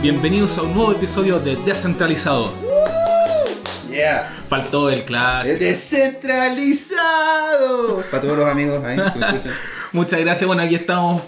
[0.00, 2.52] Bienvenidos a un nuevo episodio de Descentralizados.
[3.90, 4.30] Yeah.
[4.48, 5.58] Faltó el clásico.
[5.58, 8.06] Descentralizados.
[8.06, 9.52] Para todos los amigos ahí que me escuchan.
[9.92, 10.46] Muchas gracias.
[10.46, 11.22] Bueno, aquí estamos,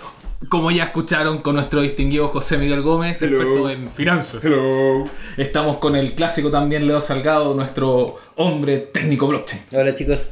[0.49, 3.41] como ya escucharon, con nuestro distinguido José Miguel Gómez, Hello.
[3.43, 4.45] experto en finanzas.
[4.45, 5.09] Hello.
[5.37, 9.63] Estamos con el clásico también Leo Salgado, nuestro hombre técnico blockchain.
[9.73, 10.31] Hola chicos.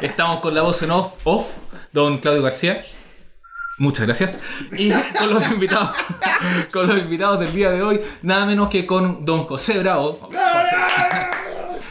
[0.00, 1.48] Estamos con la voz en off, off
[1.92, 2.80] don Claudio García.
[3.78, 4.38] Muchas gracias.
[4.78, 5.90] Y con los invitados,
[6.72, 10.28] con los invitados del día de hoy, nada menos que con don José Bravo.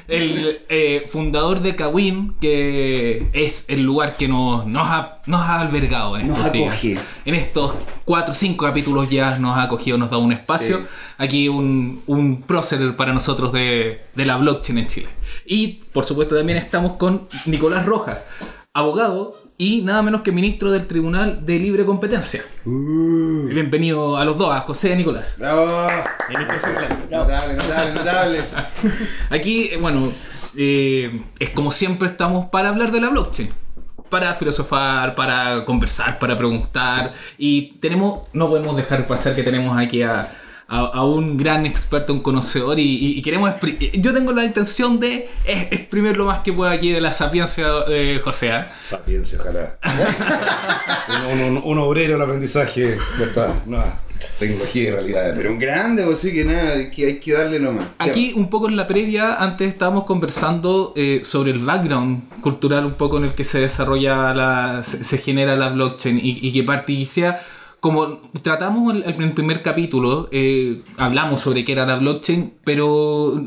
[0.07, 5.61] El eh, fundador de Kawin, que es el lugar que nos, nos, ha, nos ha
[5.61, 6.69] albergado en Nos estos días.
[6.73, 6.99] acoge.
[7.23, 10.79] En estos cuatro o cinco capítulos ya nos ha acogido, nos da un espacio.
[10.79, 10.83] Sí.
[11.17, 15.07] Aquí un, un prócer para nosotros de, de la blockchain en Chile.
[15.45, 18.25] Y por supuesto también estamos con Nicolás Rojas,
[18.73, 22.41] abogado y nada menos que ministro del Tribunal de Libre Competencia.
[22.65, 23.45] Uh.
[23.47, 25.35] Bienvenido a los dos, a José y a Nicolás.
[25.37, 25.67] Bravo.
[27.11, 28.41] Notable, notable, notable.
[29.29, 30.11] Aquí, eh, bueno,
[30.57, 33.51] eh, es como siempre estamos para hablar de la blockchain.
[34.09, 37.13] Para filosofar, para conversar, para preguntar.
[37.37, 40.27] Y tenemos, no podemos dejar pasar que tenemos aquí a,
[40.71, 42.79] a- a un gran experto, un conocedor.
[42.79, 43.51] Y, y- y queremos.
[43.93, 47.67] Yo tengo la intención de eh, exprimir lo más que pueda aquí de la sapiencia
[47.87, 48.49] de José.
[48.49, 48.65] ¿eh?
[48.81, 49.77] Sapiencia, ojalá.
[51.31, 52.81] un, un- un obrero del aprendizaje
[53.17, 53.99] de esta nueva
[54.39, 55.33] tecnología y realidad.
[55.35, 57.85] Pero un grande, o sí que nada, que hay que darle nomás.
[57.97, 62.93] Aquí, un poco en la previa, antes estábamos conversando eh, sobre el background cultural, un
[62.93, 64.83] poco en el que se desarrolla la.
[64.83, 67.41] se, se genera la blockchain y, y que parte sea.
[67.81, 73.43] Como tratamos el, el primer capítulo, eh, hablamos sobre qué era la blockchain, pero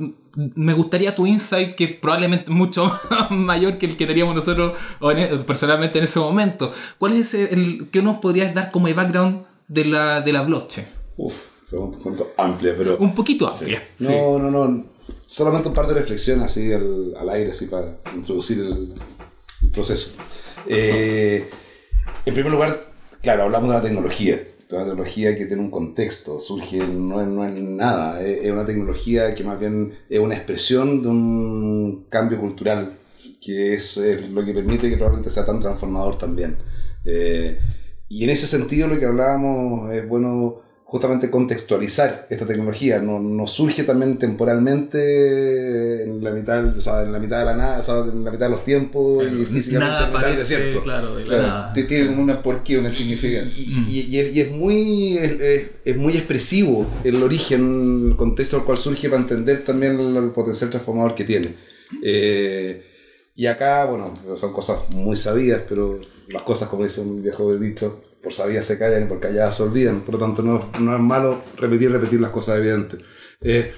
[0.57, 2.93] me gustaría tu insight, que probablemente mucho
[3.31, 6.73] mayor que el que teníamos nosotros en- personalmente en ese momento.
[6.99, 10.89] ¿Cuál es ese- el que nos podrías dar como background de la, de la blockchain?
[11.17, 11.35] Uf,
[11.71, 12.97] pregunta un tanto amplia, pero.
[12.99, 13.67] Un poquito Sí.
[13.67, 13.85] amplia.
[14.01, 14.85] No, no, no.
[15.27, 18.95] Solamente un par de reflexiones así al, al aire, así para introducir el,
[19.63, 20.17] el proceso.
[20.67, 21.49] Eh,
[22.27, 22.93] en primer lugar,
[23.25, 24.39] claro, hablamos de la tecnología.
[24.71, 29.35] Una tecnología que tiene un contexto, surge, no es, no es nada, es, una tecnología
[29.35, 32.99] que más bien es una expresión de un cambio cultural,
[33.41, 33.97] que es
[34.31, 36.57] lo que permite que probablemente sea tan transformador también.
[37.05, 37.59] Eh,
[38.09, 40.63] y en ese sentido lo que hablábamos es bueno
[40.95, 43.01] justamente contextualizar esta tecnología.
[43.01, 47.57] No, no surge también temporalmente en la mitad, o sea, en la mitad de la
[47.57, 50.29] nada, o sea, en la mitad de los tiempos y físicamente Nada en la mitad
[50.31, 50.83] del desierto.
[50.83, 53.61] claro, de la Claro, tiene como una porqué, una significancia.
[53.61, 58.57] Y, y- y es, y es muy es- es muy expresivo el origen, el contexto
[58.59, 61.55] al cual surge para entender también el, el potencial transformador que tiene.
[62.03, 62.83] Eh,
[63.35, 68.01] y acá, bueno, son cosas muy sabidas, pero las cosas, como dice un viejo dicho,
[68.25, 70.01] por sabidas se callan y por calladas se olvidan.
[70.01, 73.01] Por lo tanto, no, no es malo repetir, repetir las cosas evidentes.
[73.43, 73.73] Eh,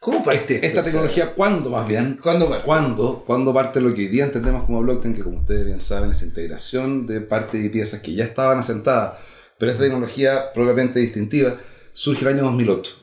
[0.00, 0.66] ¿Cómo parte esto?
[0.66, 2.18] esta sea, tecnología, ¿cuándo más bien?
[2.22, 2.64] ¿Cuándo parte?
[2.64, 3.24] ¿Cuándo?
[3.26, 5.14] ¿Cuándo parte lo que hoy día entendemos como blockchain?
[5.14, 9.14] Que como ustedes bien saben es integración de partes y piezas que ya estaban asentadas.
[9.58, 11.56] Pero esta tecnología propiamente distintiva
[11.92, 13.02] surge el año 2008.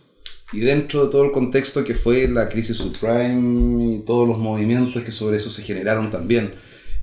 [0.53, 5.03] Y dentro de todo el contexto que fue la crisis subprime y todos los movimientos
[5.03, 6.53] que sobre eso se generaron también.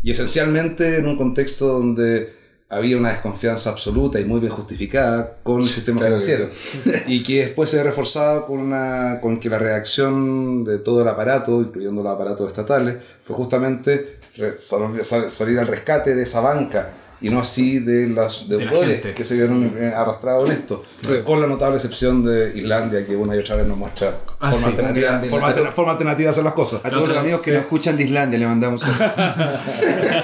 [0.02, 2.40] Y esencialmente en un contexto donde
[2.70, 7.04] había una desconfianza absoluta y muy bien justificada con el sistema Claro que financiero.
[7.08, 11.08] y que después se ve reforzado con, una, con que la reacción de todo el
[11.08, 14.20] aparato, incluyendo los aparatos estatales, fue justamente
[15.28, 19.76] salir al rescate de esa banca y no así de los deudores que se vieron
[19.76, 20.84] eh, arrastrados en esto.
[21.24, 24.64] Con la notable excepción de Islandia, que una y otra vez nos muestra Ah, forma,
[24.64, 24.70] sí.
[24.70, 25.72] alternativa, Bien, forma, bien.
[25.72, 26.80] forma alternativa de hacer las cosas.
[26.82, 28.82] A todos los amigos que nos escuchan de Islandia le mandamos.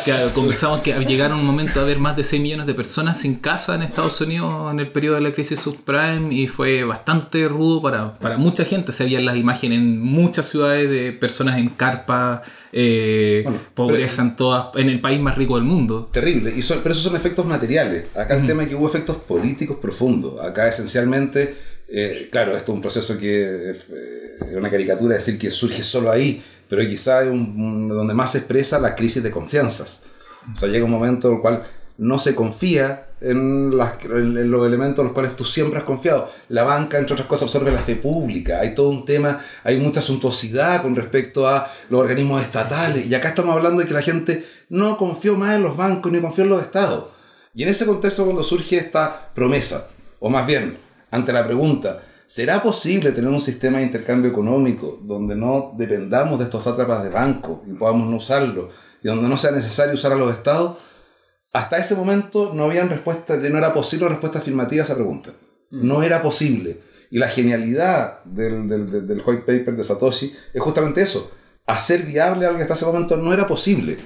[0.05, 3.37] Claro, conversamos que llegaron un momento a haber más de 6 millones de personas sin
[3.37, 7.83] casa en Estados Unidos en el periodo de la crisis subprime y fue bastante rudo
[7.83, 8.93] para, para mucha gente.
[8.93, 12.41] Se veían las imágenes en muchas ciudades de personas en carpa,
[12.73, 16.09] eh, Bueno, pobreza en todas, en el país más rico del mundo.
[16.13, 18.07] Terrible, y son- pero esos son efectos materiales.
[18.17, 20.41] Acá el tema es que hubo efectos políticos profundos.
[20.45, 25.51] Acá esencialmente, eh, claro, esto es un proceso que eh, es una caricatura decir que
[25.51, 30.05] surge solo ahí, pero quizá es donde más se expresa la crisis de confianzas.
[30.53, 31.63] O sea, llega un momento en el cual
[31.99, 36.31] no se confía en- en los elementos en los cuales tú siempre has confiado.
[36.49, 38.61] La banca, entre otras cosas, absorbe la fe pública.
[38.61, 43.07] Hay todo un tema, hay mucha suntuosidad con respecto a los organismos estatales.
[43.07, 46.21] Y acá estamos hablando de que la gente no confió más en los bancos ni
[46.21, 47.07] confió en los estados.
[47.55, 49.89] Y en ese contexto cuando surge esta promesa,
[50.21, 50.77] o más bien,
[51.11, 56.45] ante la pregunta, ¿será posible tener un sistema de intercambio económico donde no dependamos de
[56.45, 58.71] estos sátrapas de banco y podamos no usarlo,
[59.03, 60.79] y donde no sea necesario usar a los estados?
[61.53, 65.31] Hasta ese momento no habían respuestas, no era posible una respuesta afirmativa a esa pregunta.
[65.71, 66.81] No era posible.
[67.11, 71.33] Y la genialidad del, del, del, del white paper de Satoshi es justamente eso.
[71.67, 73.97] Hacer viable algo que hasta ese momento no era posible.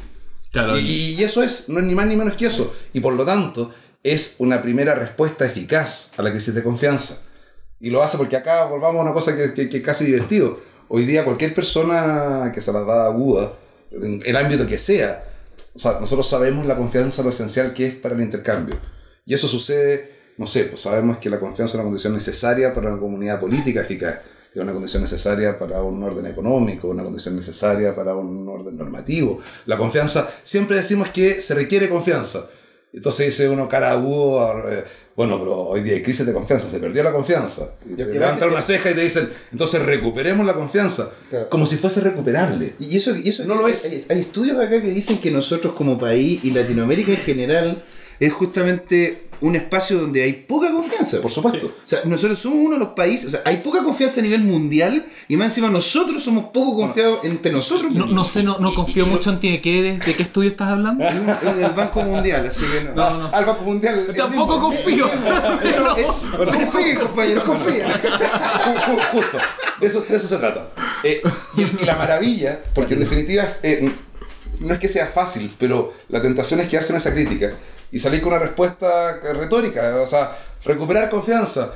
[0.52, 2.72] Claro, Y, y eso es, no es ni más ni menos que eso.
[2.92, 7.22] Y por lo tanto, es una primera respuesta eficaz a la crisis de confianza.
[7.78, 10.58] Y lo hace porque acá volvamos a una cosa que, que, es casi divertido.
[10.88, 13.52] Hoy día cualquier persona que se la da aguda,
[13.90, 15.24] en el ámbito que sea,
[15.74, 18.76] o sea, nosotros sabemos la confianza, lo esencial que es para el intercambio.
[19.24, 22.90] Y eso sucede, no sé, pues sabemos que la confianza es una condición necesaria para
[22.90, 24.20] una comunidad política eficaz,
[24.52, 29.40] es una condición necesaria para un orden económico, una condición necesaria para un orden normativo.
[29.66, 32.48] La confianza, siempre decimos que se requiere confianza.
[32.92, 34.84] Entonces dice uno cara agudo, eh,
[35.16, 37.74] bueno, pero hoy día hay crisis de confianza, se perdió la confianza.
[37.88, 41.48] Y te levantan una ceja y te dicen, entonces recuperemos la confianza, Claro.
[41.50, 42.74] como si fuese recuperable.
[42.80, 43.84] Y eso, y eso No lo es.
[43.84, 47.84] Hay, hay estudios acá que dicen que nosotros como país y Latinoamérica en general
[48.18, 51.20] es justamente un espacio donde hay poca confianza.
[51.20, 51.66] Por supuesto.
[51.66, 54.42] O sea, nosotros somos uno de los países, o sea, hay poca confianza a nivel
[54.42, 57.90] mundial y más encima nosotros somos poco confiados entre nosotros.
[57.92, 59.50] no, no sé, no, no confío y- y- mucho en ti.
[59.50, 61.04] ¿De qué, de, de qué estudio estás hablando?
[61.04, 62.94] Del Banco Mundial, así que no.
[62.94, 63.36] No, no sé.
[63.36, 64.06] Al Banco Mundial.
[64.16, 64.84] Tampoco mismo.
[64.84, 65.10] confío.
[65.62, 67.88] Pero es- confía, compañero, confía.
[67.88, 69.38] Ju- ju- Justo,
[69.80, 70.68] de eso, de eso se trata.
[71.02, 71.22] Eh,
[71.56, 73.90] y, y la maravilla, porque en definitiva eh,
[74.60, 77.50] no es que sea fácil, pero la tentación es que hacen esa crítica
[77.92, 81.72] y salir con una respuesta retórica, o sea, recuperar confianza.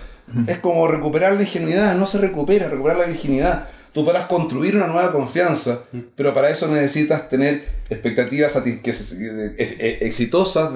[0.47, 3.69] Es como recuperar la ingenuidad, no se recupera, recuperar la virginidad.
[3.93, 5.81] Tú podrás construir una nueva confianza,
[6.17, 10.71] pero para eso necesitas tener expectativas que se- que- eh, eh, exitosas,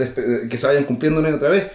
[0.49, 1.67] que se vayan cumpliendo una y otra vez.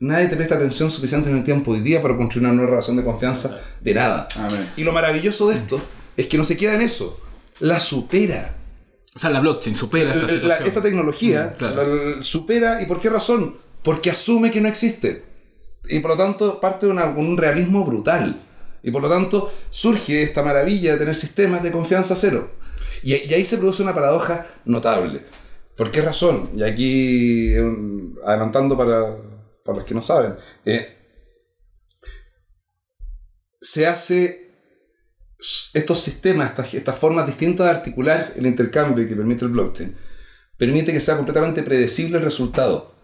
[0.00, 2.96] Nadie te presta atención suficiente en el tiempo hoy día para construir una nueva relación
[2.96, 4.28] de confianza de nada.
[4.36, 4.70] Amén.
[4.76, 5.80] Y lo maravilloso de esto
[6.16, 7.20] es que no se queda en eso,
[7.60, 8.54] la supera.
[9.18, 10.68] O sea, la blockchain supera esta La- situación.
[10.68, 11.76] esta tecnología Mm, claro.
[11.76, 13.56] la- la- supera, ¿y por qué razón?
[13.82, 15.24] Porque asume que no existe.
[15.88, 18.40] Y por lo tanto parte de una- un realismo brutal.
[18.80, 22.52] Y por lo tanto surge esta maravilla de tener sistemas de confianza cero.
[23.02, 25.24] Y, y ahí se produce una paradoja notable.
[25.76, 26.50] ¿Por qué razón?
[26.54, 27.64] Y aquí, eh,
[28.24, 29.16] adelantando para,
[29.64, 30.96] para los que no saben, eh,
[33.60, 34.47] se hace
[35.74, 39.94] estos sistemas, estas, estas formas distintas de articular el intercambio que permite el blockchain,
[40.56, 42.94] permite que sea completamente predecible el resultado.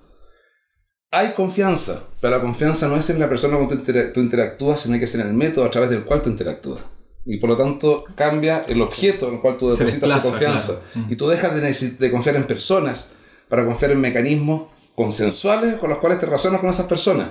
[1.11, 4.21] Hay confianza, pero la confianza no es en la persona con que tú intera- tú
[4.21, 6.81] interactúas, sino que es en el método a través del cual tú interactúas.
[7.25, 10.81] Y por lo tanto cambia el objeto en el cual tú depositas tu desplaza, confianza.
[10.93, 11.09] claro.
[11.11, 13.13] Y tú dejas de, de confiar en personas
[13.49, 17.31] para confiar en mecanismos consensuales con los cuales te relacionas con esas personas.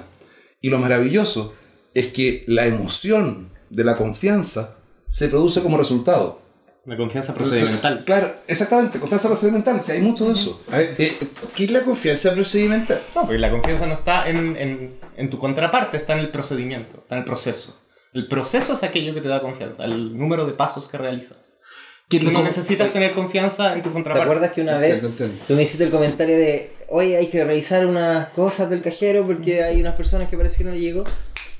[0.62, 1.54] Y lo maravilloso
[1.94, 4.78] es que la emoción de la confianza
[5.14, 6.42] se produce como resultado.
[6.86, 8.04] Una confianza procedimental.
[8.04, 10.62] Claro, exactamente, confianza procedimental, si hay mucho de eso.
[10.72, 11.18] A ver, Eh,
[11.56, 13.00] ¿qué es la confianza procedimental?
[13.16, 16.98] No, porque la confianza no está en, en- en tu contraparte, está en el procedimiento,
[16.98, 17.80] está en el proceso.
[18.14, 21.54] El proceso es aquello que te da confianza, el número de pasos que realizas.
[22.10, 24.24] Que Tú no necesitas tener confianza en tu ¿Te contraparte.
[24.30, 25.02] acuerdas que una vez
[25.48, 29.64] tú me hiciste el comentario de, oye, hay que revisar unas cosas del cajero porque
[29.64, 31.06] hay unas personas que parece que no llegó?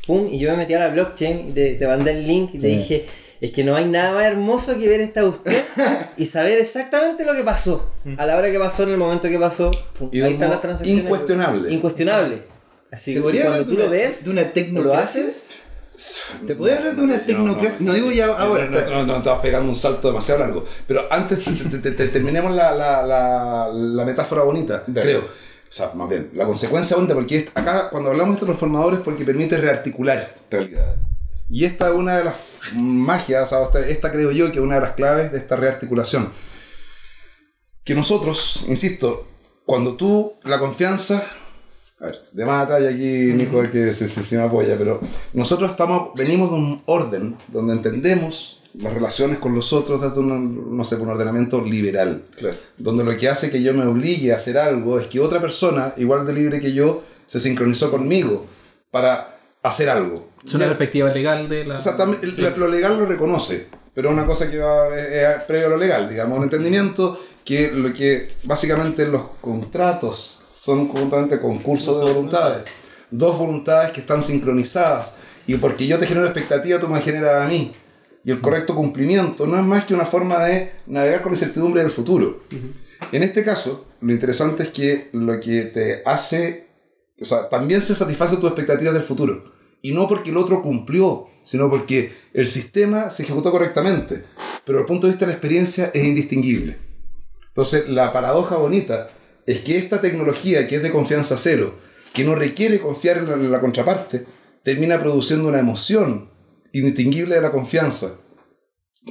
[0.06, 2.60] Pum, y yo me metí a la blockchain y te, te mandé el link y
[2.60, 3.06] te dije,
[3.46, 5.64] es que no hay nada más hermoso que ver esta usted
[6.18, 7.92] y saber exactamente lo que pasó.
[8.18, 9.72] A la hora que pasó, en el momento que pasó,
[10.12, 11.04] Y ahí están las transacciones.
[11.04, 11.72] incuestionable.
[11.74, 12.44] Incuestionable.
[12.92, 14.44] Así ¿Se que podría cuando tú lo ves, de una
[14.82, 15.50] lo haces,
[16.48, 17.78] ¿Te podía hablar de una tecnocracia?
[17.86, 18.66] No, digo ya ahora.
[18.66, 20.66] No, no, no, estamos pegando un salto demasiado largo.
[20.88, 25.20] Pero antes te- te- te- te- terminemos la, la, la, la metáfora bonita, creo.
[25.22, 29.58] O sea, más bien, la consecuencia bonita, porque acá cuando hablamos de transformadores porque permite
[29.58, 31.00] rearticular realidades.
[31.56, 32.36] Y esta es una de las
[32.74, 36.32] magias, o sea, esta, creo yo que es una de las claves de esta rearticulación.
[37.84, 39.28] Que nosotros, insisto,
[39.66, 41.24] cuando tú la confianza
[42.00, 44.76] a ver, de más atrás y aquí Nico el que se, se- se me apoya,
[44.78, 45.00] pero
[45.34, 50.76] nosotros estamos, venimos de un orden donde entendemos las relaciones con los otros desde un,
[50.76, 52.24] no sé, un ordenamiento liberal.
[52.36, 52.58] Claro.
[52.78, 55.94] Donde lo que hace que yo me obligue a hacer algo es que otra persona,
[55.98, 58.48] igual de libre que yo, se sincronizó conmigo
[58.90, 60.33] para hacer algo.
[60.46, 61.78] Es una Ya- perspectiva legal de la.
[62.22, 65.70] el- lo, lo legal lo reconoce, pero es una cosa que va eh, previo a
[65.72, 72.12] lo legal, digamos, un entendimiento que lo que básicamente los contratos son justamente concursos de
[72.14, 72.64] voluntades.
[73.12, 77.48] Dos voluntades que están sincronizadas y porque yo te genero expectativa, tú me generas a
[77.48, 77.76] mí.
[78.26, 81.82] Y el correcto cumplimiento no es más que una forma de navegar con la incertidumbre
[81.82, 82.44] del futuro.
[83.12, 86.68] En este caso, lo interesante es que lo que te hace,
[87.22, 89.53] o sea, también se satisface tus expectativas del futuro.
[89.84, 94.24] Y no porque el otro cumplió, sino porque el sistema se ejecutó correctamente.
[94.66, 96.78] Pero desde el punto de vista de la experiencia es indistinguible.
[97.50, 99.10] Entonces, la paradoja bonita
[99.46, 101.76] es que esta tecnología que es de confianza cero,
[102.14, 104.26] que no requiere confiar en la, contraparte,
[104.64, 106.30] termina produciendo una emoción
[106.72, 108.22] indistinguible de la confianza.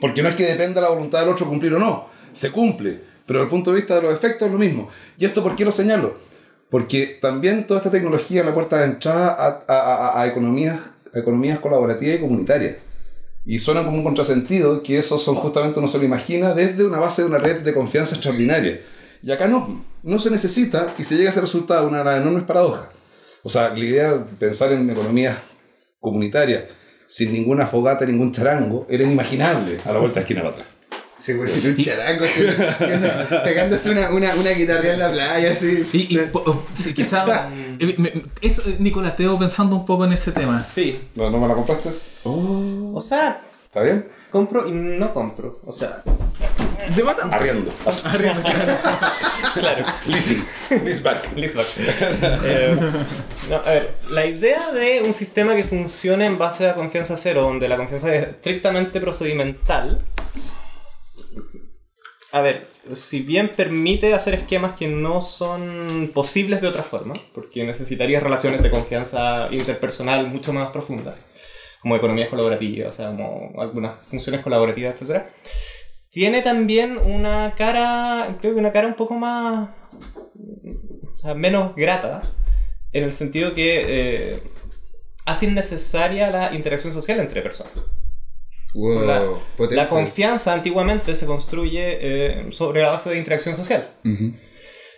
[0.00, 3.40] Porque no es que dependa la voluntad del otro cumplir o no, se cumple, pero
[3.40, 4.88] desde el punto de vista de los efectos es lo mismo.
[5.18, 6.16] ¿Y esto por qué lo señalo?
[6.72, 10.80] Porque también toda esta tecnología es la puerta de entrada a, a- a- a economías,
[11.14, 12.76] economías colaborativas y comunitarias.
[13.44, 16.98] Y suena como un contrasentido que eso son justamente uno se lo imagina desde una
[16.98, 18.80] base de una red de confianza extraordinaria.
[19.22, 22.20] Y acá no, no se necesita y se llega a ese resultado, una de las
[22.22, 22.86] enormes paradojas.
[23.42, 25.36] O sea, la idea de pensar en economías
[26.00, 26.64] comunitarias
[27.06, 30.68] sin ninguna fogata, ningún charango, era inimaginable a la vuelta de esquina para atrás.
[31.24, 32.24] Sí, pues, sin un charango,
[32.80, 35.88] anda pegándose una, una, una guitarra en la playa, así.
[35.92, 36.20] Y, y,
[36.74, 37.48] sí, quizá,
[37.78, 38.22] eh,
[38.80, 40.60] Nicolás, te veo pensando un poco en ese tema.
[40.60, 41.00] Sí.
[41.14, 41.90] ¿No, no me la compraste?
[42.24, 44.08] O sea, ¿Está bien?
[44.30, 45.60] compro y no compro.
[45.64, 46.02] O sea,
[46.96, 47.72] De mata- Arriendo.
[49.54, 49.84] claro.
[50.06, 50.44] Leasing.
[50.84, 51.36] Leaseback.
[51.36, 51.66] Leaseback.
[52.44, 52.76] Eh,
[53.48, 57.42] no, a ver, la idea de un sistema que funcione en base a confianza cero,
[57.42, 60.00] donde la confianza es estrictamente procedimental,
[62.32, 67.62] a ver, si bien permite hacer esquemas que no son posibles de otra forma, porque
[67.62, 71.18] necesitarías relaciones de confianza interpersonal mucho más profundas,
[71.80, 75.24] como economías colaborativas, o sea, como algunas funciones colaborativas, etc.
[76.10, 79.68] Tiene también una cara, creo que una cara un poco más
[81.14, 82.22] o sea, menos grata,
[82.92, 84.42] en el sentido que eh,
[85.26, 87.72] hace innecesaria la interacción social entre personas.
[88.74, 89.38] Wow,
[89.70, 93.90] la, confianza antiguamente se construye eh, sobre la base de interacción social.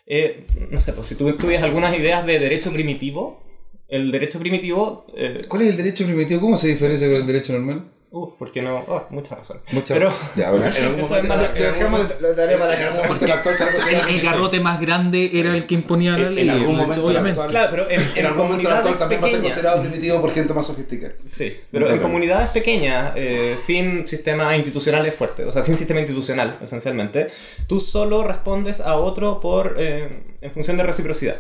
[0.07, 3.43] Eh, no sé, pues si tú estudias algunas ideas de derecho primitivo,
[3.88, 5.07] el derecho primitivo...
[5.16, 6.40] eh, ¿Cuál es el derecho primitivo?
[6.40, 7.90] ¿Cómo se diferencia con el derecho normal?
[8.16, 8.76] Uf, ¿por qué no?
[8.87, 9.62] Oh, muchas razones.
[9.73, 10.66] Muchas Pero Ya, bueno.
[10.68, 13.02] es más- Lo dejamos la tarea para la casa.
[13.09, 16.35] Porque el actual se El, el garrote más grande era el que imponía la En-
[16.37, 17.40] ley, en algún momento el obviamente.
[17.49, 20.21] Claro, pero en, En en algún momento el comunidades también va a ser considerado primitivo
[20.21, 21.14] por gente más sofisticada.
[21.25, 26.59] Sí, pero en comunidades pequeñas, eh, sin sistemas institucionales fuertes, o sea, sin sistema institucional,
[26.62, 27.26] esencialmente,
[27.66, 31.37] tú solo respondes a otro por, eh, en función de reciprocidad.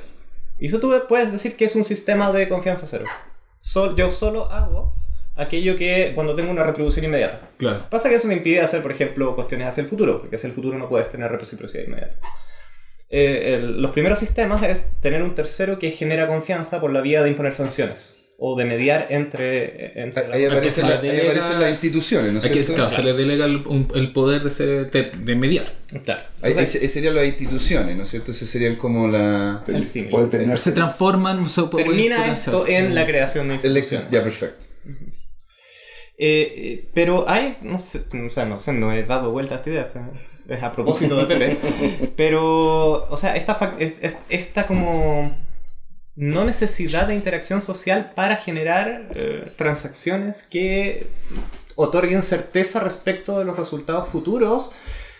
[0.58, 3.04] Y eso tú puedes decir que es un sistema de confianza cero.
[3.60, 4.94] Sol- yo solo hago
[5.36, 7.50] aquello que cuando tengo una retribución inmediata.
[7.56, 7.86] Claro.
[7.90, 10.52] Pasa que eso me impide hacer, por ejemplo, cuestiones hacia el futuro, porque hacia el
[10.52, 12.16] futuro no puedes tener reciprocidad inmediata.
[13.10, 17.22] Eh, el- los primeros sistemas es tener un tercero que genera confianza por la vía
[17.22, 20.00] de imponer sanciones o de mediar entre...
[20.00, 22.74] entre Ahí la- aparecen, la- le ahí delega- aparecen las instituciones, ¿no es cierto?
[22.74, 25.72] claro, se le delega el, un- el poder de, ser, de, de mediar.
[26.04, 26.22] Claro.
[26.42, 28.32] Ahí, Entonces, ahí serían las instituciones, ¿no es cierto?
[28.32, 29.62] Ese serían como la...
[29.68, 30.10] El símil.
[30.10, 31.44] Puede terminar Se transforman.
[31.70, 34.10] puede termina esto en la creación de instituciones.
[34.10, 34.66] Ya, perfecto.
[34.86, 35.13] Eh,
[36.18, 39.70] eh, pero hay, no sé, o sea, no sé, no he dado vuelta a esta
[39.70, 40.10] idea, o sea,
[40.48, 41.58] es a propósito de Pepe,
[42.16, 43.76] pero, o sea, esta,
[44.28, 45.36] esta como
[46.16, 51.08] no necesidad de interacción social para generar eh, transacciones que
[51.74, 54.70] otorguen certeza respecto de los resultados futuros,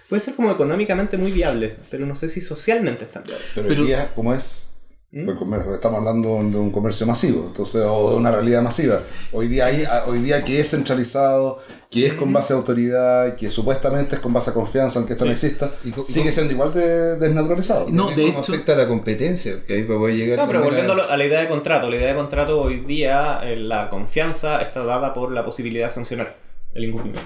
[0.09, 3.45] puede ser como económicamente muy viable, pero no sé si socialmente es tan viable.
[3.55, 4.71] Pero, Pero- hoy día, como es?
[5.17, 5.31] ¿Mm?
[5.73, 8.99] Estamos hablando de un comercio masivo, entonces, o de una realidad masiva.
[9.31, 13.49] Hoy día, hay, hoy día que es centralizado, que es con base a autoridad, que
[13.49, 16.75] supuestamente es con base a confianza, aunque esto no exista, ¿Y co- sigue siendo igual
[16.75, 17.87] de desnaturalizado.
[17.91, 19.65] No, de ¿Cómo hecho- afecta a la competencia?
[19.65, 22.15] Que ahí poder llegar No, pero volviendo a la idea de contrato, la idea de
[22.17, 26.37] contrato hoy día, eh, la confianza está dada por la posibilidad de sancionar
[26.75, 27.23] el incumplimiento.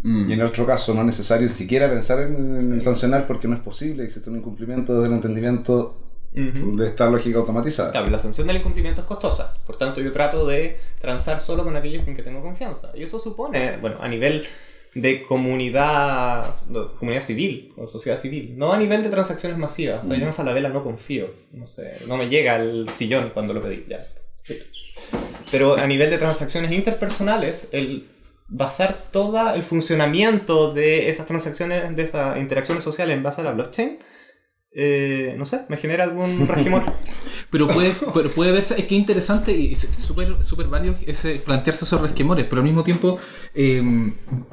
[0.00, 0.28] Mm.
[0.30, 3.54] Y en otro caso no es necesario ni siquiera pensar en, en sancionar porque no
[3.54, 6.04] es posible, existe un incumplimiento desde el entendimiento
[6.38, 7.90] de esta lógica automatizada.
[7.90, 9.54] Claro, la sanción del incumplimiento es costosa.
[9.66, 12.92] Por tanto, yo trato de transar solo con aquellos con que tengo confianza.
[12.94, 14.46] Y eso supone, bueno, a nivel
[14.94, 20.02] de comunidad, no, comunidad civil o sociedad civil, no a nivel de transacciones masivas.
[20.02, 21.30] O sea, yo en Falabella no confío.
[21.52, 23.84] No sé, no me llega el sillón cuando lo pedí.
[23.88, 24.06] Ya.
[25.50, 28.08] Pero a nivel de transacciones interpersonales, el
[28.48, 33.52] basar todo el funcionamiento de esas transacciones, de esas interacciones sociales en base a la
[33.52, 33.98] blockchain,
[34.72, 36.82] eh, no sé, me genera algún resquemor.
[37.50, 41.86] Pero puede, pero puede verse, es que es interesante y súper súper válido ese, plantearse
[41.86, 43.16] esos resquemores, pero al mismo tiempo,
[43.54, 43.82] eh,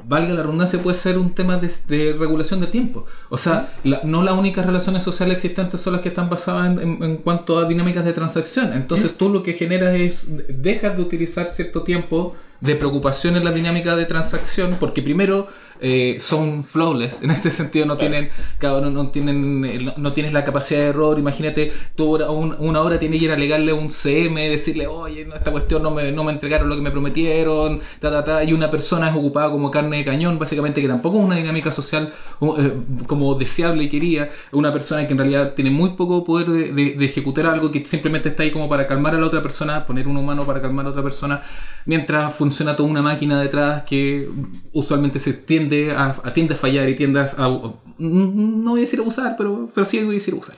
[0.04, 3.04] valga la redundancia, puede ser un tema de, de regulación de tiempo.
[3.28, 6.80] O sea, la- no las únicas relaciones sociales existentes son las que están basadas en,
[6.80, 8.72] en- en cuanto a dinámicas de transacción.
[8.72, 13.50] Entonces tú lo que generas es, dejas de utilizar cierto tiempo de preocupación en la
[13.52, 15.48] dinámica de transacción, porque primero
[15.80, 17.22] eh, son flawless.
[17.26, 20.86] En este sentido no tienen, claro, no, no tienen, eh, no, tienes la capacidad de
[20.86, 21.18] error.
[21.18, 25.34] Imagínate, tú un- una hora tienes que ir a alegarle un CM, decirle, oye, no,
[25.34, 28.52] esta cuestión no me, no me entregaron lo que me prometieron, ta, ta, ta, y
[28.52, 32.12] una persona es ocupada como carne de cañón, básicamente, que tampoco es una dinámica social
[32.58, 32.72] eh,
[33.06, 34.30] como deseable y quería.
[34.52, 37.84] Una persona que en realidad tiene muy poco poder de, de- de ejecutar algo, que
[37.84, 40.86] simplemente está ahí como para calmar a la otra persona, poner un humano para calmar
[40.86, 41.42] a otra persona,
[41.84, 44.28] mientras funciona toda una máquina detrás que
[44.72, 45.30] usualmente se
[45.68, 49.34] tiende a, a- tiende a fallar y tiende a, a- no voy a decir abusar,
[49.38, 50.56] pero, pero sí voy a decir abusar.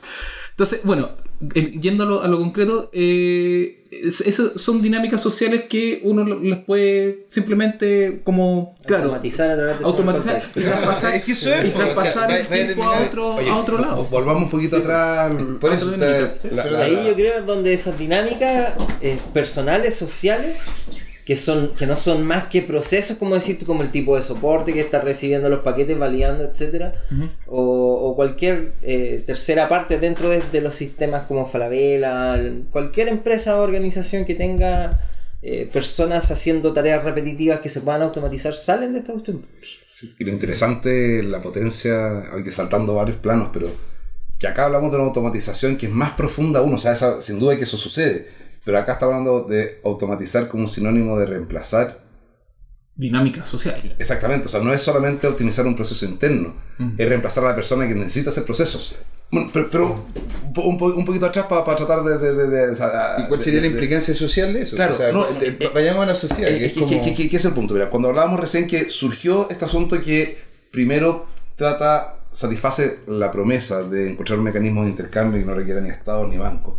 [0.50, 1.10] Entonces, bueno,
[1.80, 6.64] yendo a lo, a lo concreto, eh, es- esas son dinámicas sociales que uno las
[6.64, 11.64] puede simplemente como, claro, Automatizar a través de automatizar y traspasar, Es que eso es,
[11.64, 14.04] y o sea, traspasar vaya- el vaya a tiempo a otro, Oye, a otro lado.
[14.10, 15.32] Volvamos un poquito atrás.
[15.60, 16.38] Por eso está- dinámica.
[16.64, 20.56] pero Ahí la- yo creo donde esas dinámicas eh, personales, sociales,
[21.28, 24.22] que son que no son más que procesos, como decir tú, como el tipo de
[24.22, 26.94] soporte que está recibiendo los paquetes, validando, etcétera,
[27.46, 27.60] o,
[28.06, 32.40] o cualquier eh, tercera parte dentro de, de los sistemas como Falabella,
[32.72, 35.02] cualquier empresa o organización que tenga
[35.42, 39.44] eh, personas haciendo tareas repetitivas que se puedan automatizar, salen de esta cuestión.
[39.92, 43.68] Sí, y lo interesante, la potencia, aunque saltando varios planos, pero
[44.38, 47.38] que acá hablamos de una automatización que es más profunda uno, o sea, esa- sin
[47.38, 48.28] duda que eso sucede,
[48.68, 52.00] pero acá está hablando de automatizar como un sinónimo de reemplazar.
[52.96, 53.94] Dinámica social.
[53.98, 56.54] Exactamente, o sea, no es solamente optimizar un proceso interno,
[56.98, 58.98] es reemplazar a la persona que necesita hacer procesos.
[59.30, 59.94] Bueno, pero, pero
[60.44, 62.18] un, po- un po- un poquito atrás para tratar de...
[62.18, 62.72] de, de- de-
[63.22, 64.76] ¿Y cuál sería de- la de- implicancia social de eso?
[64.76, 67.04] Claro, O sea, no, de- eh, vayamos a la sociedad, Eh, que es ¿qué- como...
[67.04, 67.72] qué- qué- qué es el punto?
[67.74, 70.36] Mira, cuando hablábamos recién que surgió este asunto que
[70.72, 75.88] primero trata, satisface la promesa de encontrar un mecanismo de intercambio que no requiera ni
[75.88, 76.76] Estado ni banco,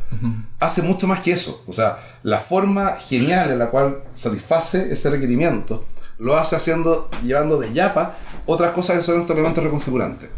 [0.59, 1.63] hace mucho más que eso.
[1.67, 5.85] O sea, la forma genial en la cual satisface ese requerimiento
[6.19, 8.15] lo hace haciendo, llevando de yapa
[8.45, 10.29] otras cosas que son estos elementos reconfigurantes.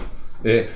[0.43, 0.69] Eh,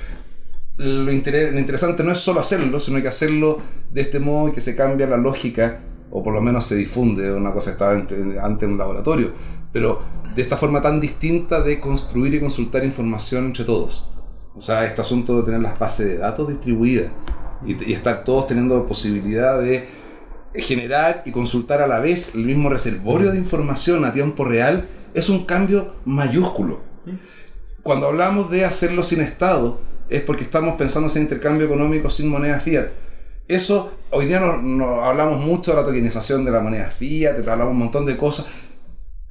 [0.76, 3.60] lo, inter- lo interesante no es solo hacerlo, sino que hacerlo
[3.92, 7.52] de este modo que se cambia la lógica, o por lo menos se difunde, una
[7.52, 9.32] cosa estaba ante- antes en un laboratorio,
[9.72, 10.02] pero
[10.34, 14.08] de esta forma tan distinta de construir y consultar información entre todos.
[14.56, 17.10] O sea, este asunto de tener las bases de datos distribuidas
[17.64, 19.86] y, y estar todos teniendo posibilidad de
[20.54, 25.28] generar y consultar a la vez el mismo reservorio de información a tiempo real es
[25.28, 26.80] un cambio mayúsculo.
[27.82, 32.60] Cuando hablamos de hacerlo sin Estado, es porque estamos pensando en intercambio económico sin moneda
[32.60, 32.88] fiat.
[33.48, 37.72] Eso, hoy día no, no hablamos mucho de la tokenización de la moneda fiat, hablamos
[37.72, 38.48] un montón de cosas.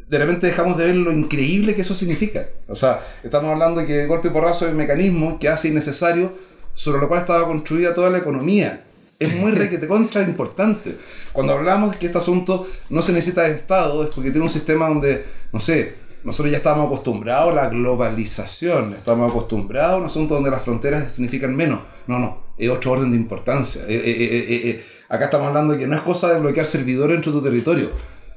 [0.08, 2.48] De repente dejamos de ver lo increíble que eso significa.
[2.68, 6.34] O sea, estamos hablando de que golpe y porrazo hay un mecanismo que hace innecesario
[6.74, 8.84] sobre lo cual estaba construida toda la economía.
[9.18, 10.98] Es muy requete contra importante.
[11.32, 14.89] Cuando hablamos que este asunto no se necesita de Estado, es porque tiene un sistema
[14.89, 20.34] donde, no sé, nosotros ya estamos acostumbrados a la globalización, estamos acostumbrados a un asunto
[20.34, 21.82] donde las fronteras significan menos.
[22.08, 23.84] No, no, es otro orden de importancia.
[23.84, 26.65] Eh, eh, eh, eh, eh, Acá estamos hablando de que no es cosa de bloquear
[26.65, 27.91] servidores dentro de tu territorio.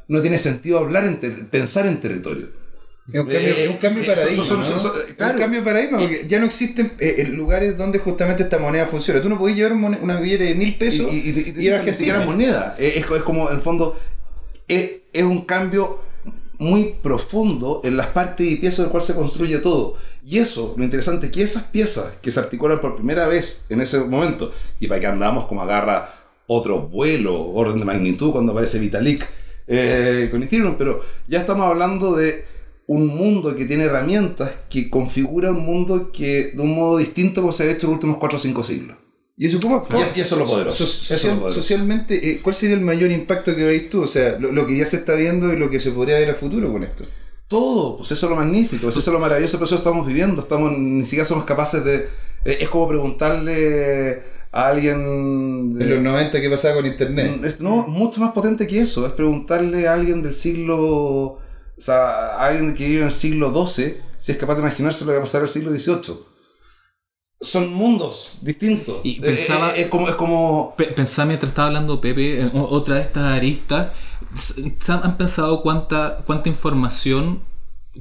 [0.08, 2.48] No tiene sentido hablar en ter- pensar en territorio.
[3.12, 4.44] Es un cambio, Eh, es un cambio eh, de paradigma.
[4.44, 8.86] son- un cambio de paradigma porque ya no existen eh, lugares donde justamente esta moneda
[8.86, 9.20] funciona.
[9.22, 11.50] Tú no podés llevar un mone- una billete de mil pesos y, y, y, te-
[11.62, 12.76] y te siquiera moneda.
[12.78, 13.98] Es, es- es como, en el fondo,
[14.66, 16.00] es, es un cambio
[16.58, 19.96] muy profundo en las partes y piezas del cual se construye todo.
[20.24, 23.80] Y eso, lo interesante es que esas piezas que se articulan por primera vez en
[23.80, 26.14] ese momento, y para que andamos como agarra
[26.46, 29.24] otro vuelo, orden de magnitud, cuando aparece Vitalik
[29.68, 32.44] eh, con Ethereum, pero ya estamos hablando de
[32.86, 37.52] un mundo que tiene herramientas que configura un mundo que de un modo distinto como
[37.52, 38.96] se ha hecho en los últimos 4 o 5 siglos.
[39.36, 40.78] Y eso, ¿cómo, y eso es lo poderoso.
[40.78, 41.60] so- Eso es social- lo poderoso.
[41.60, 44.02] Socialmente, eh, ¿cuál sería el mayor impacto que veis tú?
[44.02, 46.30] O sea, lo, lo que ya se está viendo y lo que se podría ver
[46.30, 47.04] a futuro con esto.
[47.46, 50.42] Todo, pues eso es lo magnífico, pues eso es lo maravilloso, pero eso estamos viviendo,
[50.42, 51.94] estamos, ni siquiera somos capaces de...
[52.44, 55.74] eh, Es como preguntarle a alguien...
[55.74, 57.38] de- En los 90, ¿qué pasaba con internet?
[57.40, 60.78] Mm, es- no, mucho más potente que eso, es preguntarle a alguien del siglo...
[60.80, 61.40] O
[61.80, 65.10] sea, a alguien que vive en el siglo XII, si es capaz de imaginarse lo
[65.10, 66.16] que va a pasar en el siglo XVIII.
[67.40, 68.96] Son mundos distintos.
[69.04, 70.08] Y Eh, pensaba- eh, es como...
[70.08, 73.92] Es como Pe- Pensaba mientras estaba hablando Pepe, en o- otra de estas aristas,
[74.88, 77.44] ¿han pensado cuánta, cuánta información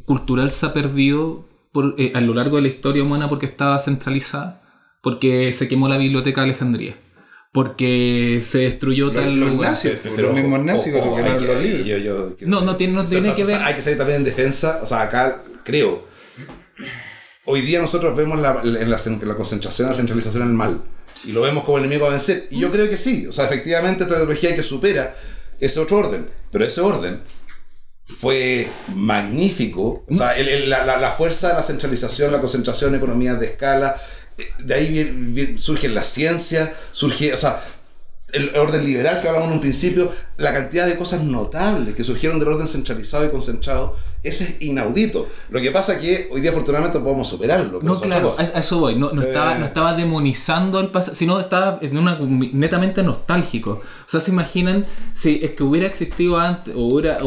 [0.05, 3.77] cultural se ha perdido por, eh, a lo largo de la historia humana porque estaba
[3.77, 4.63] centralizada?
[5.01, 6.95] Porque se quemó la biblioteca de Alejandría.
[7.53, 9.71] Porque se destruyó Los- tal los lugar.
[9.71, 11.87] nazis, los mismos nazis hay quemaron que- los libros.
[11.87, 13.75] yo- yo- que- No, no tiene- no tiene o sea, que o sea, ver- Hay
[13.75, 14.79] que salir también en defensa.
[14.83, 16.05] O sea, acá creo.
[17.45, 20.81] Hoy día nosotros vemos la, en la, en la concentración, la centralización el mal.
[21.25, 22.47] Y lo vemos como enemigo a vencer.
[22.51, 23.25] Y yo creo que sí.
[23.27, 25.15] O sea, efectivamente esta ideología que supera
[25.59, 26.27] ese otro orden.
[26.51, 27.21] Pero ese orden
[28.05, 30.05] fue magnífico.
[30.09, 33.99] O sea, el- el- la, la- fuerza, la centralización, la concentración, economías de escala,
[34.59, 37.63] de ahí viene- viene- surge la ciencia, surge, o sea,
[38.33, 42.39] el orden liberal que hablamos en un principio, la cantidad de cosas notables que surgieron
[42.39, 45.29] del orden centralizado y concentrado, ese es inaudito.
[45.49, 47.79] Lo que pasa es que hoy día afortunadamente podemos superarlo.
[47.81, 48.95] No, claro, a, a eso voy.
[48.95, 49.59] No, no, estaba, Eh.
[49.59, 53.71] no estaba demonizando el pasado, sino estaba en una netamente nostálgico.
[53.71, 57.19] O sea, se imaginan si es que hubiera existido antes, o, hubiera-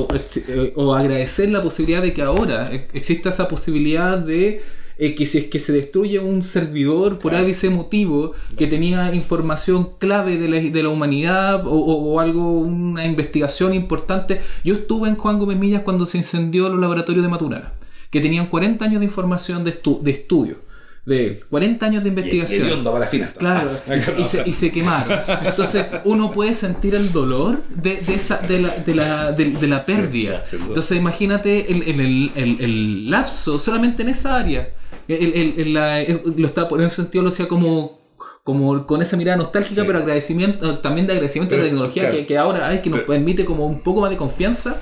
[0.77, 4.62] o, agradecer la posibilidad de que ahora eh, exista esa posibilidad de
[5.00, 7.46] eh, que si es que se destruye un servidor por Claro.
[7.46, 12.60] ese motivo que tenía información clave de la, de la humanidad o, o- o algo,
[12.60, 14.40] una investigación importante.
[14.62, 17.72] Yo estuve en Juan Gómez Millas cuando se incendió los laboratorios de Maturana,
[18.10, 20.56] que tenían 40 años de información de, estu- de estudio
[21.06, 22.84] de él, 40 años de Y- y investigación.
[22.84, 23.32] para está.
[23.38, 25.18] Claro, y, se- y se, y se quemaron.
[25.46, 29.66] Entonces uno puede sentir el dolor de, de esa, de, la, de, la, de, de
[29.66, 30.42] la pérdida.
[30.52, 34.68] Entonces imagínate el, el, el- el lapso solamente en esa área.
[35.16, 37.99] El, el- el- la- el- lo está, por ese sentido lo hacía como,
[38.44, 39.87] como con esa mirada nostálgica, Sí.
[39.87, 42.16] pero agradecimiento, también de agradecimiento Pero, de la tecnología claro.
[42.18, 44.81] que, que ahora hay, que nos Pero- permite como un poco más de confianza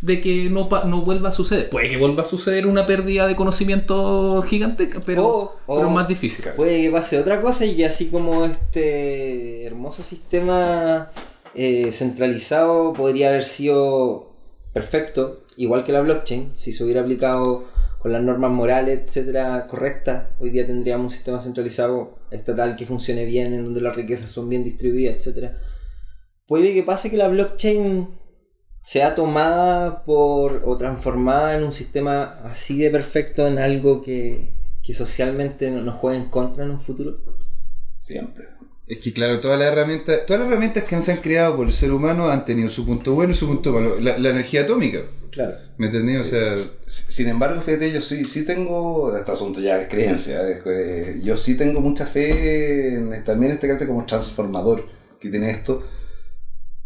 [0.00, 1.68] de que no, no vuelva a suceder.
[1.68, 6.08] Puede que vuelva a suceder una pérdida de conocimiento gigantesca, pero, O- o- pero más
[6.08, 6.44] difícil.
[6.56, 11.10] Puede que pase otra cosa y que así como este hermoso sistema
[11.54, 14.30] eh, centralizado podría haber sido
[14.72, 17.64] perfecto, igual que la blockchain, si se hubiera aplicado
[18.00, 23.26] con las normas morales, etcétera, correctas, hoy día tendríamos un sistema centralizado estatal que funcione
[23.26, 25.52] bien, en donde las riquezas son bien distribuidas, etcétera.
[26.46, 28.08] Puede que pase que la blockchain
[28.80, 34.94] sea tomada por o transformada en un sistema así de perfecto en algo que, que
[34.94, 37.18] socialmente no- nos juegue en contra en un futuro.
[37.98, 38.46] Siempre.
[38.86, 41.72] Es que claro, todas las herramientas, todas las herramientas que se han creado por el
[41.74, 44.00] ser humano han tenido su punto bueno y su punto malo.
[44.00, 45.56] La energía atómica, Claro.
[45.78, 46.16] ¿me entendí?
[46.16, 51.20] O sea, Sin embargo, fíjate, yo sí, sí tengo, este asunto ya es creencia, que
[51.22, 54.86] yo sí tengo mucha fe en, también este carácter como transformador
[55.20, 55.82] que tiene esto,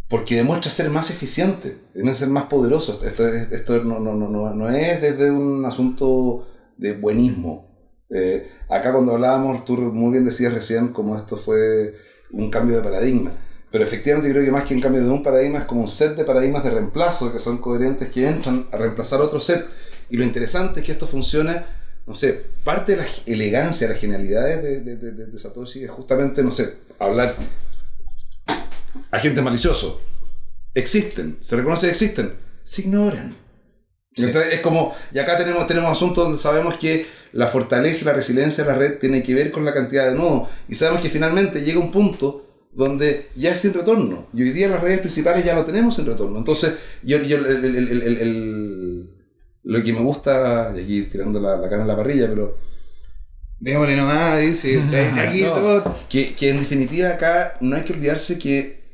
[0.09, 3.01] porque demuestra ser más eficiente, demuestra ser más poderoso.
[3.05, 7.73] Esto, es- esto no, no, no, no, no es desde un asunto de buenismo.
[8.11, 11.95] Eh, acá cuando hablábamos, tú muy bien decías recién como esto fue
[12.33, 13.33] un cambio de paradigma.
[13.75, 16.15] Pero efectivamente creo que más que un cambio de un paradigma es como un set
[16.15, 19.67] de paradigmas de reemplazo que son coherentes que entran a reemplazar otro set.
[20.09, 21.67] Y lo interesante es que esto funciona,
[22.07, 26.41] no sé, parte de la elegancia, las genialidades de, de, de- de- Satoshi es justamente,
[26.45, 27.35] no sé, hablar
[29.11, 29.97] agentes maliciosos.
[30.73, 33.35] Existen, se reconoce que existen, se ignoran.
[34.15, 38.13] Entonces es como, y acá tenemos, tenemos asuntos donde sabemos que la fortaleza y la
[38.13, 40.49] resiliencia de la red tiene que ver con la cantidad de nodos.
[40.69, 42.44] Y sabemos que finalmente llega un punto
[42.75, 44.27] donde ya es sin retorno.
[44.35, 46.39] Y hoy día las redes principales ya lo tenemos sin retorno.
[46.39, 49.11] Entonces, yo, yo- el- el- el- el- el-
[49.63, 52.59] lo que me gusta, y aquí tirando la, la cara en la parrilla, pero
[53.61, 54.83] démosle nomás, dice,
[55.19, 55.53] aquí No.
[55.53, 55.97] todo.
[56.09, 58.85] que, que en definitiva acá no hay que olvidarse que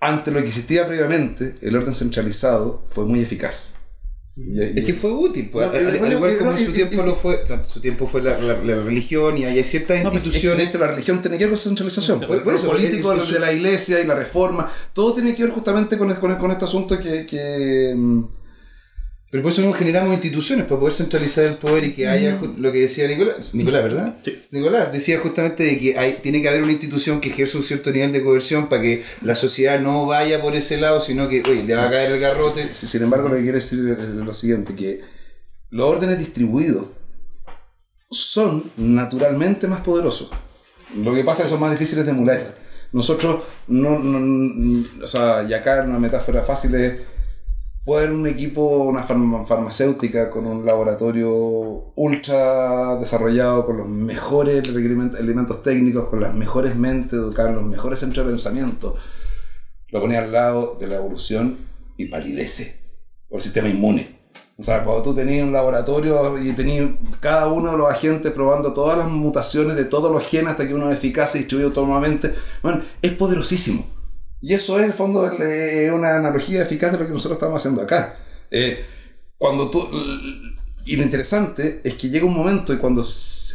[0.00, 3.74] ante lo que existía previamente, el orden centralizado fue muy eficaz.
[4.38, 6.72] Y- y- Es que fue útil, pues, No, al, igual yo como creo en su
[6.72, 7.40] que- tiempo lo fue,
[7.72, 10.58] su tiempo fue la, la- la religión y hay ciertas No, que, instituciones.
[10.58, 12.20] de hecho, la religión tiene que ver con esa centralización.
[12.20, 16.12] Lo eso, político de la iglesia y la reforma, todo tiene que ver justamente con,
[16.16, 17.24] con, con este asunto que.
[17.24, 18.24] que, mm,
[19.28, 22.56] Pero por eso no generamos instituciones, para poder centralizar el poder y que haya ju-
[22.58, 23.54] lo que decía Nicolás.
[23.54, 24.14] Nicolás, ¿verdad?
[24.22, 24.40] Sí.
[24.52, 27.90] Nicolás decía justamente de que hay, tiene que haber una institución que ejerza un cierto
[27.90, 31.64] nivel de coerción para que la sociedad no vaya por ese lado, sino que, oye,
[31.64, 32.62] le va a caer el garrote.
[32.62, 35.00] si- si- sin embargo, lo que quiere decir es lo siguiente: que
[35.70, 36.86] los órdenes distribuidos
[38.10, 40.30] son naturalmente más poderosos.
[40.94, 42.56] Lo que pasa es que son más difíciles de emular.
[42.92, 47.00] Nosotros, no, no- no- o sea, y acá una metáfora fácil es
[47.86, 55.62] poder un equipo, una farma- farmacéutica con un laboratorio ultra desarrollado, con los mejores elementos
[55.62, 58.96] técnicos, con las mejores mentes educadas, los mejores centros de pensamiento,
[59.90, 61.58] lo pone al lado de la evolución
[61.96, 62.80] y palidece
[63.28, 64.16] por el sistema inmune.
[64.58, 68.72] O sea, cuando tú tenías un laboratorio y tenías cada uno de los agentes probando
[68.72, 72.34] todas las mutaciones de todos los genes hasta que uno es eficaz y distribuido autónomamente,
[72.62, 73.95] bueno, es poderosísimo.
[74.40, 77.60] Y eso es, en el fondo, es una analogía eficaz de lo que nosotros estamos
[77.60, 78.16] haciendo acá.
[78.50, 78.84] Eh,
[79.38, 79.88] cuando tú,
[80.84, 83.04] y lo interesante es que llega un momento y cuando,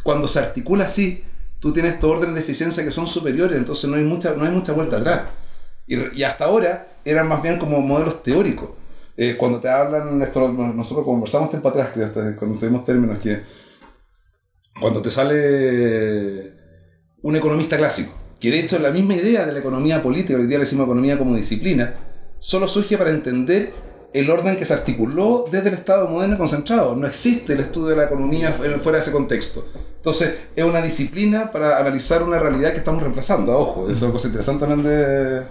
[0.03, 1.23] cuando se articula así,
[1.59, 4.51] tú tienes estos órdenes de eficiencia que son superiores, entonces no hay mucha, no hay
[4.51, 5.23] mucha vuelta atrás.
[5.87, 8.71] Y, y hasta ahora eran más bien como modelos teóricos.
[9.17, 13.41] Eh, cuando te hablan, esto nosotros conversamos tiempo atrás, creo, hasta cuando tuvimos términos, que
[14.79, 16.53] cuando te sale
[17.21, 20.57] un economista clásico, que de hecho la misma idea de la economía política, hoy día
[20.57, 21.95] le decimos economía como disciplina,
[22.39, 23.71] solo surge para entender
[24.13, 26.95] el orden que se articuló desde el Estado moderno concentrado.
[26.95, 29.65] No existe el estudio de la economía fu- fuera de ese contexto.
[30.01, 33.55] Entonces, es una disciplina para analizar una realidad que estamos reemplazando.
[33.55, 35.41] Ojo, eso es una cosa interesante también de,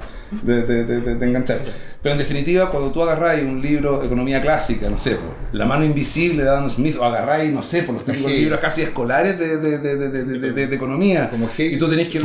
[0.42, 1.60] de, de- de- enganchar.
[2.02, 5.66] Pero en definitiva, cuando tú agarráis un libro de economía clásica, no sé, por La
[5.66, 8.40] mano invisible de Adam Smith, o agarráis, no sé, por los típicos Hegel.
[8.42, 11.72] libros casi escolares de, de, de, de, de, de- de- de economía, Como Hegel.
[11.74, 12.20] y tú tenés que...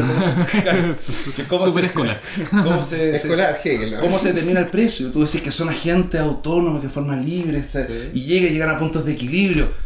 [1.47, 2.21] cómo Súper se- escolar.
[2.63, 3.91] cómo se, se- Escolar, Hegel.
[3.91, 3.99] ¿no?
[3.99, 5.11] cómo se determina el precio.
[5.11, 9.05] Tú decís que son agentes autónomos que forman libres se- y llega, llegan a puntos
[9.05, 9.84] de equilibrio.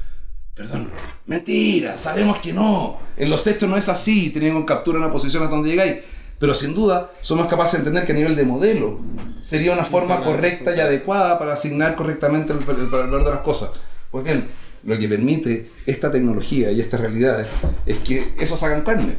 [0.60, 0.90] Perdón,
[1.26, 3.00] mentira, sabemos que no.
[3.16, 6.00] En los hechos no es así, tienen con captura una posición hasta donde llegáis.
[6.38, 9.00] Pero sin duda somos capaces de entender que a nivel de modelo
[9.40, 13.72] sería una forma correcta y adecuada para asignar correctamente el, el valor de las cosas.
[14.12, 14.50] Pues bien,
[14.84, 17.48] lo que permite esta tecnología y estas realidades
[17.86, 19.16] es que eso se hagan carne.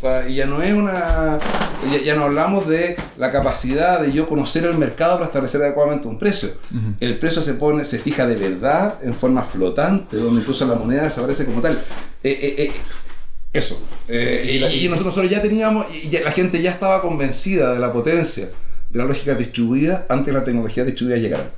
[0.00, 1.38] Sea, y ya no es una.
[1.92, 6.08] Ya, ya no hablamos de la capacidad de yo conocer el mercado para establecer adecuadamente
[6.08, 6.50] un precio.
[7.00, 11.04] El precio se pone, se fija de verdad en forma flotante, donde incluso la moneda
[11.04, 11.82] desaparece como tal.
[12.22, 12.72] Eh, eh, eh,
[13.52, 13.82] eso.
[14.54, 18.48] Y, y nosotros ya teníamos, y ya- la gente ya estaba convencida de la potencia
[18.90, 21.50] de la lógica distribuida antes de la tecnología distribuida llegara.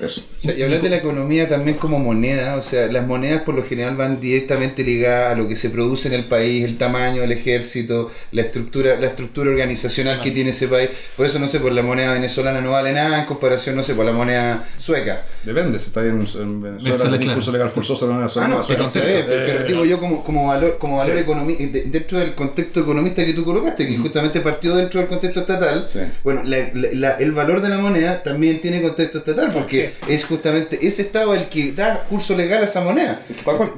[0.00, 0.22] Eso.
[0.38, 3.54] O sea, y hablar de la economía también como moneda, o sea, las monedas por
[3.54, 7.20] lo general van directamente ligadas a lo que se produce en el país, el tamaño
[7.20, 10.88] del ejército, la estructura, la estructura organizacional que tiene ese país.
[11.16, 13.94] Por eso, no sé, por la moneda venezolana no vale nada en comparación, no sé,
[13.94, 15.22] por la moneda sueca.
[15.44, 18.46] Depende, si está en, en Venezuela, Venezuela, legal forzoso en Venezuela.
[18.46, 21.66] Ah, no, no, pero, pero, eh, digo yo como, como valor, como valor Sí.
[21.66, 25.88] de- dentro del contexto economista que tú colocaste, que justamente partió dentro del contexto estatal,
[25.92, 25.98] Sí.
[26.24, 30.24] bueno, la- la- la- el valor de la moneda también tiene contexto estatal, porque es
[30.24, 33.22] justamente ese estado el que da curso legal a esa moneda.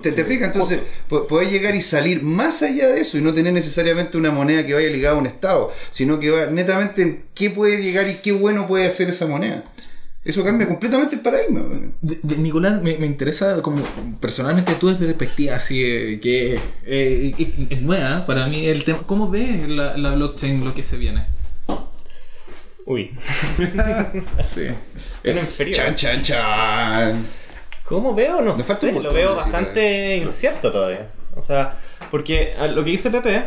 [0.02, 0.48] ¿Te, te fijas?
[0.48, 4.30] Entonces, po- poder llegar y salir más allá de eso y no tener necesariamente una
[4.30, 8.08] moneda que vaya ligada a un estado, sino que va netamente en qué puede llegar
[8.08, 9.64] y qué bueno puede hacer esa moneda.
[10.24, 11.62] Eso cambia completamente el paradigma.
[12.00, 13.82] De- de- Nicolás, me, me interesa como
[14.20, 18.24] personalmente tu perspectiva, así eh, que eh, y- es nueva ¿eh?
[18.24, 19.00] para mí el tema.
[19.04, 21.24] ¿Cómo ves la, la blockchain lo que se viene?
[22.86, 23.16] Uy,
[24.44, 24.68] Sí.
[25.24, 25.72] en frío.
[25.74, 27.26] Chan, chan, chan.
[27.84, 28.40] ¿Cómo veo?
[28.42, 31.08] No sé, lo veo bastante incierto todavía.
[31.36, 31.78] O sea,
[32.10, 33.44] porque a lo que dice Pepe,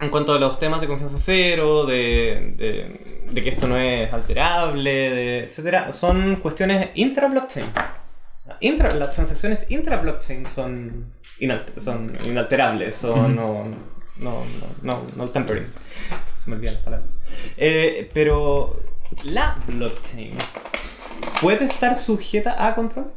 [0.00, 4.12] en cuanto a los temas de confianza cero, de, de, de que esto no es
[4.12, 7.66] alterable, de, etcétera, son cuestiones intra-blockchain.
[8.60, 13.64] Intra, las transacciones intra-blockchain son, inalter- son inalterables, son no,
[14.16, 15.66] no, no, no, no tempering.
[16.42, 17.08] Se me olvidan las palabras.
[17.56, 18.80] Eh, pero
[19.24, 20.36] la blockchain
[21.40, 23.12] puede estar sujeta a control.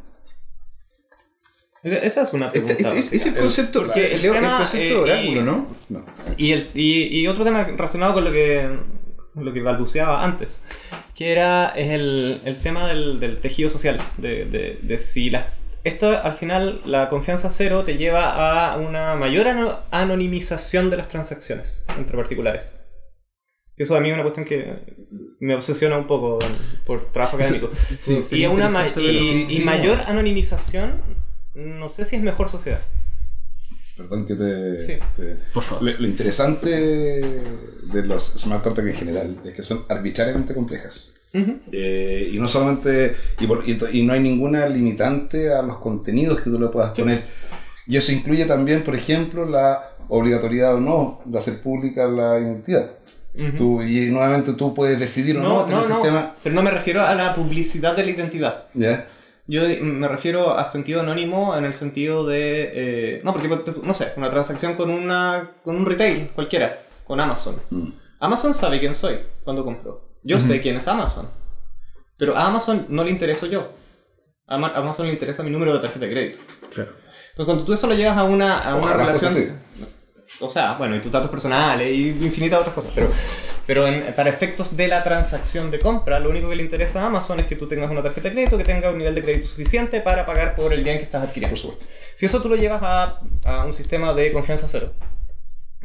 [1.84, 2.74] Esa es una pregunta.
[2.74, 5.44] Este- este- es, el concepto, porque el Leo, el tema, concepto eh, de oráculo, y-
[5.44, 5.68] ¿no?
[5.90, 6.06] No.
[6.36, 8.68] Y, el, y, y otro tema relacionado con lo que,
[9.36, 10.62] con lo que balbuceaba antes,
[11.14, 15.46] que era el, el tema del, del tejido social, de, de- de si las...
[15.84, 21.08] Esto al final, la confianza cero te lleva a una mayor ano- anonimización de las
[21.08, 22.80] transacciones entre particulares.
[23.78, 24.74] Eso a mí es una cuestión que
[25.40, 26.40] me obsesiona un poco
[26.86, 27.70] por trabajo académico.
[27.74, 31.02] Sí, y sería a una ma- y, Sí, y sí, mayor anonimización,
[31.56, 32.80] no sé si es mejor sociedad.
[33.98, 34.80] Perdón que te.
[34.80, 34.94] Sí.
[35.16, 35.84] te- Por favor.
[35.84, 41.14] Lo, lo interesante de los smart contracts en general es que son arbitrariamente complejas.
[41.74, 43.14] Eh, y no solamente.
[43.42, 46.98] Y, por- y y no hay ninguna limitante a los contenidos que tú le puedas
[46.98, 47.24] poner.
[47.88, 52.92] Y eso incluye también, por ejemplo, la obligatoriedad o no de hacer pública la identidad.
[53.38, 53.58] Ujú.
[53.58, 55.96] Tú- y nuevamente tú puedes decidir o no, No, tener no, un no.
[55.96, 56.36] sistema.
[56.44, 58.66] Pero no me refiero a la publicidad de la identidad.
[58.74, 59.08] ¿Ya?
[59.48, 62.72] Yo me refiero a sentido anónimo en el sentido de...
[62.74, 63.48] eh, no, porque,
[63.84, 67.62] no sé, una transacción con, una, con un retail cualquiera, con Amazon.
[67.70, 67.90] Mm.
[68.22, 70.10] Amazon sabe quién soy cuando compro.
[70.24, 71.30] Yo sé quién es Amazon.
[72.18, 73.72] Pero a Amazon no le intereso yo.
[74.48, 76.40] A Ama- Amazon le interesa mi número de tarjeta de crédito.
[76.74, 76.92] Claro.
[77.32, 79.60] Entonces cuando tú eso lo llevas a una, a una Ojalá relación...
[80.42, 82.92] O sea, bueno, y tus datos personales y infinitas otras cosas.
[82.94, 83.10] Pero,
[83.66, 87.08] pero en- para efectos de la transacción de compra, lo único que le interesa a
[87.08, 89.48] Amazon es que tú tengas una tarjeta de crédito que tenga un nivel de crédito
[89.48, 91.54] suficiente para pagar por el bien que estás adquiriendo.
[91.56, 91.86] Por supuesto.
[92.16, 94.92] Si eso tú lo llevas a, a un sistema de confianza cero,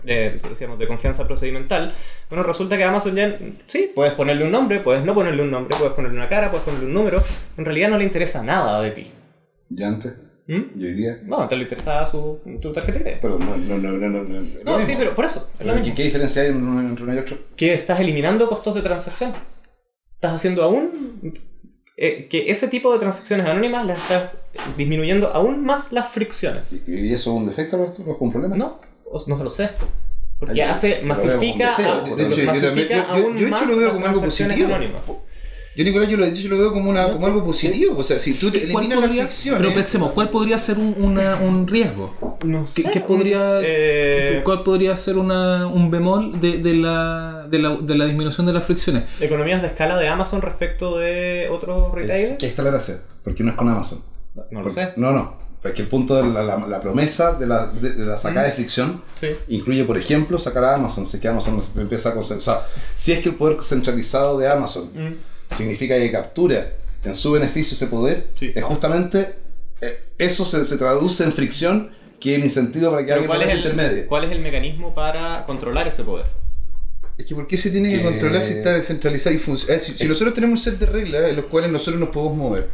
[0.02, 1.94] de, decíamos, de confianza procedimental,
[2.28, 5.76] bueno, resulta que Amazon ya, sí, puedes ponerle un nombre, puedes no ponerle un nombre,
[5.76, 7.22] puedes ponerle una cara, puedes ponerle un número,
[7.56, 9.12] en realidad no le interesa nada de ti.
[9.68, 10.14] ¿Ya antes?
[10.50, 10.80] ¿Mm?
[10.80, 11.20] ¿Y hoy día?
[11.24, 13.20] No, te le interesa su, tu tarjeta de crédito.
[13.22, 15.48] Pero no, no, no, no, no, no, No, lo sí, pero por eso.
[15.60, 15.80] lo.
[15.82, 17.38] ¿qué, ¿Qué diferencia hay entre uno y otro?
[17.56, 19.32] que estás eliminando costos de transacción.
[20.14, 21.32] Estás haciendo aún
[21.96, 24.38] eh, que ese tipo de transacciones anónimas las estás
[24.76, 26.84] disminuyendo aún más las fricciones.
[26.88, 28.56] ¿Y eso es un defecto o esto es un problema?
[28.56, 28.80] No,
[29.28, 29.70] no lo sé.
[30.38, 33.46] Porque hace, lo masifica, a- de hecho, yo masifica también- yo- yo- aún yo de
[33.46, 34.66] hecho más lo veo las como algo positivo.
[34.74, 35.04] anónimas.
[35.80, 37.94] Yo, Nicolás, yo lo, yo lo veo como, una, como algo positivo.
[37.96, 39.56] O sea, si tú te ¿Cuál eliminas la podría- fricción.
[39.58, 42.14] pero pensemos, ¿cuál podría ser un, una- un riesgo?
[42.44, 47.58] No ¿Qué, qué podría, Eh, ¿Cuál podría ser una, un bemol de, de la, de,
[47.58, 49.04] la, de la disminución de las fricciones?
[49.20, 52.36] economías de escala de Amazon respecto de otros retailers.
[52.38, 53.00] ¿Qué está la gracia?
[53.24, 54.00] Porque no es con Amazon.
[54.50, 54.92] No lo sé.
[54.96, 55.40] No, no.
[55.62, 58.46] Es que el punto de la, la- la promesa de la, de, de la sacada
[58.46, 59.28] de fricción Sí.
[59.48, 61.04] incluye, por ejemplo, sacar a Amazon.
[61.04, 62.56] Sé que Amazon empieza a concentrar.
[62.58, 65.14] O sea, si es que el poder centralizado de Amazon Mm.
[65.50, 66.72] Significa que captura
[67.04, 68.52] en su beneficio ese poder, Sí.
[68.54, 69.34] es justamente
[69.80, 73.42] eh, eso se, se traduce en fricción, que es el incentivo para que alguien ¿cuál,
[73.42, 74.06] es el, intermedio.
[74.06, 76.26] ¿Cuál es el mecanismo para controlar ese poder?
[77.16, 79.78] Es que ¿por qué se tiene que Que- controlar si está descentralizado y funciona?
[79.78, 82.68] si, si nosotros tenemos un set de reglas en los cuales nosotros nos podemos mover,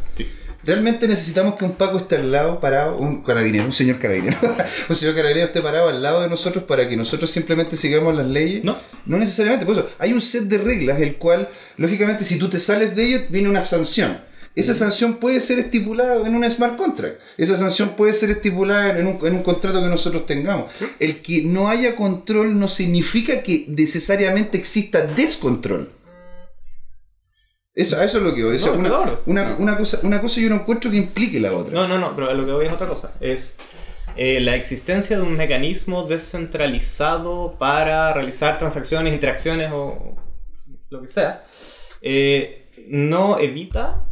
[0.63, 4.37] realmente necesitamos que un Paco esté al lado, parado, un carabinero, un señor carabinero,
[4.89, 8.27] un señor carabinero esté parado al lado de nosotros para que nosotros simplemente sigamos las
[8.27, 8.63] leyes.
[8.63, 8.77] No.
[9.05, 12.59] No necesariamente, por eso hay un set de reglas el cual, lógicamente, si tú te
[12.59, 14.27] sales de ello, viene una sanción.
[14.57, 17.19] Esa sanción puede ser estipulada en un smart contract.
[17.37, 20.65] Esa sanción puede ser estipulada en un, en un contrato que nosotros tengamos.
[20.99, 25.91] El que no haya control no significa que necesariamente exista descontrol.
[27.77, 28.57] Eso, eso es lo que voy.
[28.57, 29.21] No, una, claro.
[29.27, 31.73] una, una cosa, una cosa yo no encuentro que implique la otra.
[31.73, 33.13] No, no, no, pero lo que voy es otra cosa.
[33.21, 33.55] Es
[34.15, 40.15] eh, la existencia de un mecanismo descentralizado para realizar transacciones, interacciones o
[40.89, 41.43] lo que sea,
[42.01, 44.03] eh, no evita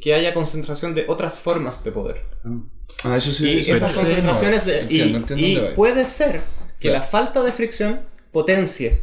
[0.00, 2.22] que haya concentración de otras formas de poder.
[3.04, 3.48] Ah, eso sí.
[3.50, 5.76] y eso- esas concentraciones de, y, Entiendo, entiendo y dónde va.
[5.76, 6.40] puede ser
[6.80, 6.98] que Claro.
[6.98, 8.00] la falta de fricción
[8.32, 9.00] potencie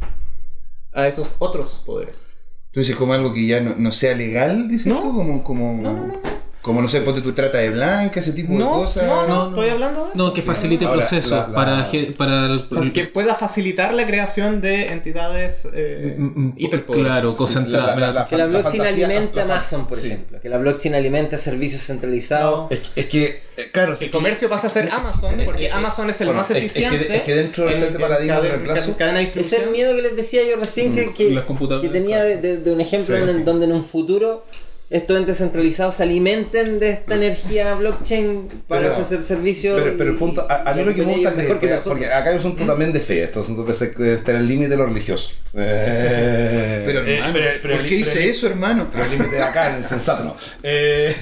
[0.92, 2.33] a esos otros poderes.
[2.74, 5.00] Tú dices como algo que ya no, no sea legal, dices No.
[5.00, 6.14] tú, como, como, No, no, no.
[6.64, 9.06] Como no sé, ponte tu trata de blanca, ese tipo de No, cosas.
[9.06, 10.16] no, no, no, estoy hablando de eso.
[10.24, 10.46] No, que sí.
[10.46, 14.62] facilite Ahora, procesos la- la- para, ge- para el- Así que pueda facilitar la creación
[14.62, 17.12] de entidades eh, Mm, mm, hiperpoderosas.
[17.20, 17.96] claro, concentrada.
[17.96, 20.06] la- la- Que la la blockchain fantasía- alimenta la- Amazon, por sí.
[20.06, 20.40] ejemplo.
[20.40, 22.60] Que la blockchain alimenta servicios centralizados.
[22.60, 22.68] No.
[22.70, 23.24] Es, que- es que,
[23.58, 26.56] eh, claro, El comercio pasa a ser Amazon porque Amazon es el bueno, más es-
[26.56, 27.16] es que- eficiente.
[27.16, 30.16] es que dentro del set de de reemplazo- cadena de Es el miedo que les
[30.16, 31.42] decía yo recién que, que,
[31.82, 33.22] que tenía de, de- de un ejemplo Sí.
[33.22, 34.44] en el- donde en un futuro
[34.90, 39.80] estos entes centralizados se alimenten de esta energía blockchain para Pero- ofrecer servicios.
[39.82, 42.28] Pero, pero el punto, a, a mí lo que me gusta mejor que porque, acá
[42.28, 44.86] hay un asunto también de fe, esto es un está en el límite de lo
[44.86, 45.36] religioso.
[45.54, 48.88] Eh, Pero eh, hermano, pero- pero ¿por qué dice eso, hermano?
[48.92, 50.36] Pero el límite de acá, en el sensato, no.
[50.62, 51.14] Eh,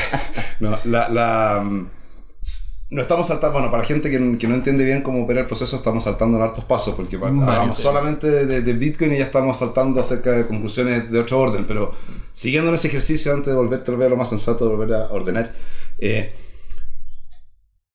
[0.60, 1.88] no, la, la, mm,
[2.94, 5.74] no estamos saltando, bueno, para gente que, que no entiende bien cómo opera el proceso,
[5.76, 9.24] estamos saltando en hartos pasos, porque pa- Varios, hablamos solamente de, de Bitcoin y ya
[9.24, 11.92] estamos saltando acerca de conclusiones de otro orden, pero
[12.32, 14.94] siguiendo en ese ejercicio, antes de volver tal vez a lo más sensato, de volver
[14.94, 15.52] a ordenar,
[15.98, 16.32] eh,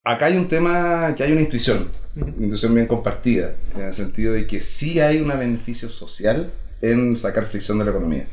[0.03, 4.33] acá hay un tema, que hay una intuición, una intuición bien compartida, en el sentido
[4.33, 8.25] de que sí hay un beneficio social en sacar fricción de la economía.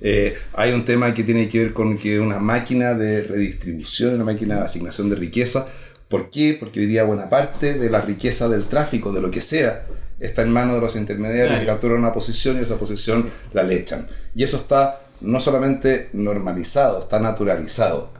[0.00, 4.24] Eh, hay un tema que tiene que ver con que una máquina de redistribución, una
[4.24, 5.68] máquina de asignación de riqueza.
[6.08, 6.56] ¿Por qué?
[6.58, 9.86] Porque hoy día buena parte de la riqueza del tráfico, de lo que sea,
[10.20, 13.76] está en manos de los intermediarios que capturan una posición y esa posición la le
[13.76, 14.06] echan.
[14.34, 18.10] Y eso está no solamente normalizado, está naturalizado.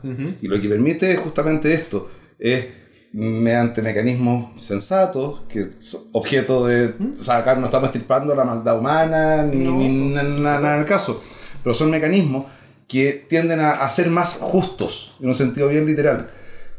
[0.40, 2.66] Y lo que permite justamente esto es
[3.12, 9.58] mediante mecanismos sensatos, que son objeto de sacar, no estamos estirpando la maldad humana, ni,
[9.58, 9.76] No.
[9.76, 11.22] ni na- na- nada en el caso,
[11.62, 12.46] pero son mecanismos
[12.88, 16.28] que tienden a, a ser más justos, en un sentido bien literal.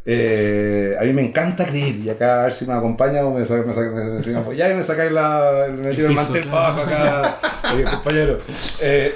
[0.08, 3.44] Eh, a mí me encanta creer, y acá a ver si me acompaña o me
[3.44, 6.44] saca, me saca, me, me, me apoyáis y me sacáis la, me tiro el mantel
[6.44, 6.52] claro.
[6.52, 7.39] para abajo acá,
[7.74, 8.39] oye, compañero.
[8.82, 9.15] Eh,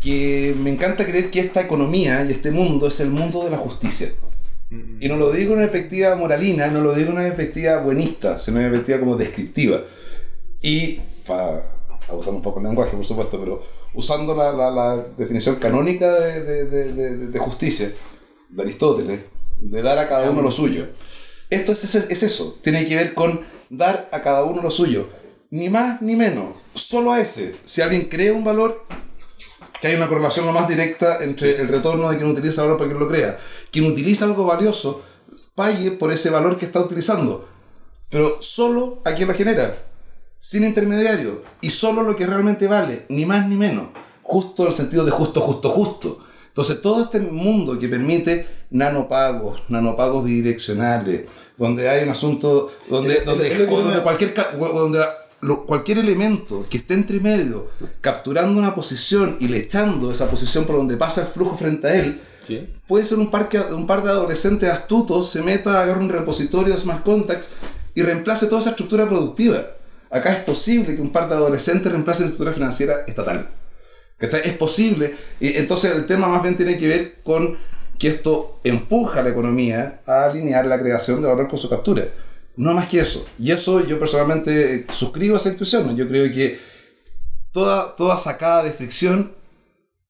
[0.00, 3.58] que me encanta creer que esta economía y este mundo es el mundo de la
[3.58, 4.08] justicia.
[5.00, 8.38] Y no lo digo en una perspectiva moralina, no lo digo en una perspectiva buenista,
[8.38, 9.80] sino en una perspectiva como descriptiva.
[10.62, 11.62] Y, para
[12.08, 13.62] abusar un poco el lenguaje, por supuesto, pero
[13.94, 17.90] usando la, la- la definición canónica de- de- de- de justicia,
[18.50, 19.20] de Aristóteles,
[19.60, 20.88] de dar a cada uno lo suyo.
[21.50, 25.08] Esto es, es- es eso, tiene que ver con dar a cada uno lo suyo.
[25.50, 27.54] Ni más ni menos, solo a ese.
[27.64, 28.84] Si alguien crea un valor,
[29.80, 32.88] que hay una correlación lo más directa entre el retorno de quien utiliza valor para
[32.90, 33.38] quien lo crea.
[33.72, 35.02] Quien utiliza algo valioso,
[35.54, 37.48] pague por ese valor que está utilizando,
[38.08, 39.74] pero solo a quien lo genera,
[40.38, 43.88] sin intermediario, y solo lo que realmente vale, ni más ni menos.
[44.22, 46.24] Justo en el sentido de justo, justo, justo.
[46.50, 53.24] Entonces, todo este mundo que permite nanopagos, nanopagos bidireccionales, donde hay un asunto, donde, Es-
[53.24, 55.00] donde, lo que donde cualquier, donde
[55.66, 57.68] cualquier elemento que esté entre medio,
[58.00, 61.94] capturando una posición y le echando esa posición por donde pasa el flujo frente a
[61.94, 62.66] él, Sí.
[62.88, 66.72] puede ser un par, que- un par de adolescentes astutos se meta, agarre un repositorio
[66.74, 67.50] de smart contacts
[67.94, 69.64] y reemplace toda esa estructura productiva.
[70.10, 73.48] Acá es posible que un par de adolescentes reemplacen la estructura financiera estatal.
[74.20, 74.42] ¿Cachai?
[74.44, 75.14] Es posible.
[75.40, 77.56] Y entonces el tema más bien tiene que ver con
[77.98, 82.04] que esto empuja a la economía a alinear la creación de valor con su captura.
[82.56, 83.24] No más que eso.
[83.38, 85.96] Y eso yo personalmente suscribo a esa intuición.
[85.96, 86.58] Yo creo que
[87.52, 89.32] toda, toda sacada de fricción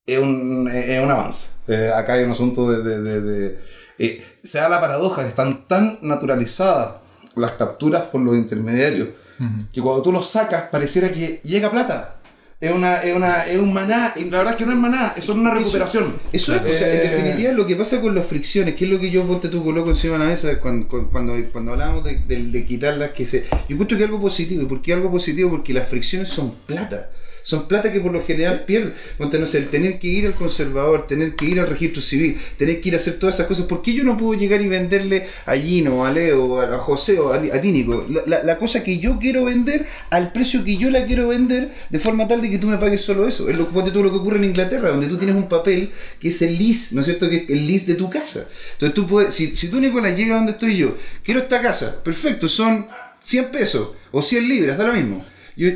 [0.07, 1.51] es un, es un avance.
[1.69, 2.83] Eh, acá hay un asunto de...
[2.83, 3.59] de- de- de-
[4.03, 6.95] eh, se da la paradoja que están tan naturalizadas
[7.37, 9.09] las capturas por los intermediarios
[9.73, 12.17] que cuando tú los sacas pareciera que llega plata.
[12.61, 15.15] Es, una, es, una, es un maná, y la verdad es que no es maná,
[15.17, 16.21] es solo una recuperación.
[16.31, 18.91] Eso es, o sea, en Eh, definitiva lo que pasa con las fricciones, que es
[18.91, 22.19] lo que yo ponte tú coloco encima de la mesa cuando, cuando, cuando hablábamos de,
[22.19, 23.47] de, de quitarlas, que se.
[23.67, 24.63] Yo encuentro que es algo positivo.
[24.63, 25.49] ¿Y por qué algo positivo?
[25.49, 27.11] Porque las fricciones son plata.
[27.51, 28.95] Son plata que por lo general pierden.
[29.19, 32.39] Ponte, no sé, el tener que ir al conservador, tener que ir al registro civil,
[32.57, 33.67] tener que ir a hacer todas esas cosas.
[33.67, 37.33] ¿Por qué yo no puedo llegar y venderle a Gino, a Leo, a, José o
[37.33, 38.07] a, a ti, Nico?
[38.09, 41.71] La, la- la cosa que yo quiero vender al precio que yo la quiero vender
[41.91, 43.49] de forma tal de que tú me pagues solo eso.
[43.51, 45.91] Es lo, ponte tú lo que ocurre en Inglaterra, donde tú tienes un papel
[46.21, 47.29] que es el lease, ¿no es cierto?
[47.29, 48.47] Que es el lease de tu casa.
[48.75, 52.49] Entonces tú puedes, si, si tú, Nicolás, llegas donde estoy yo, quiero esta casa, perfecto,
[52.49, 52.87] son
[53.23, 55.25] 100 pesos o 100 libras, da lo mismo.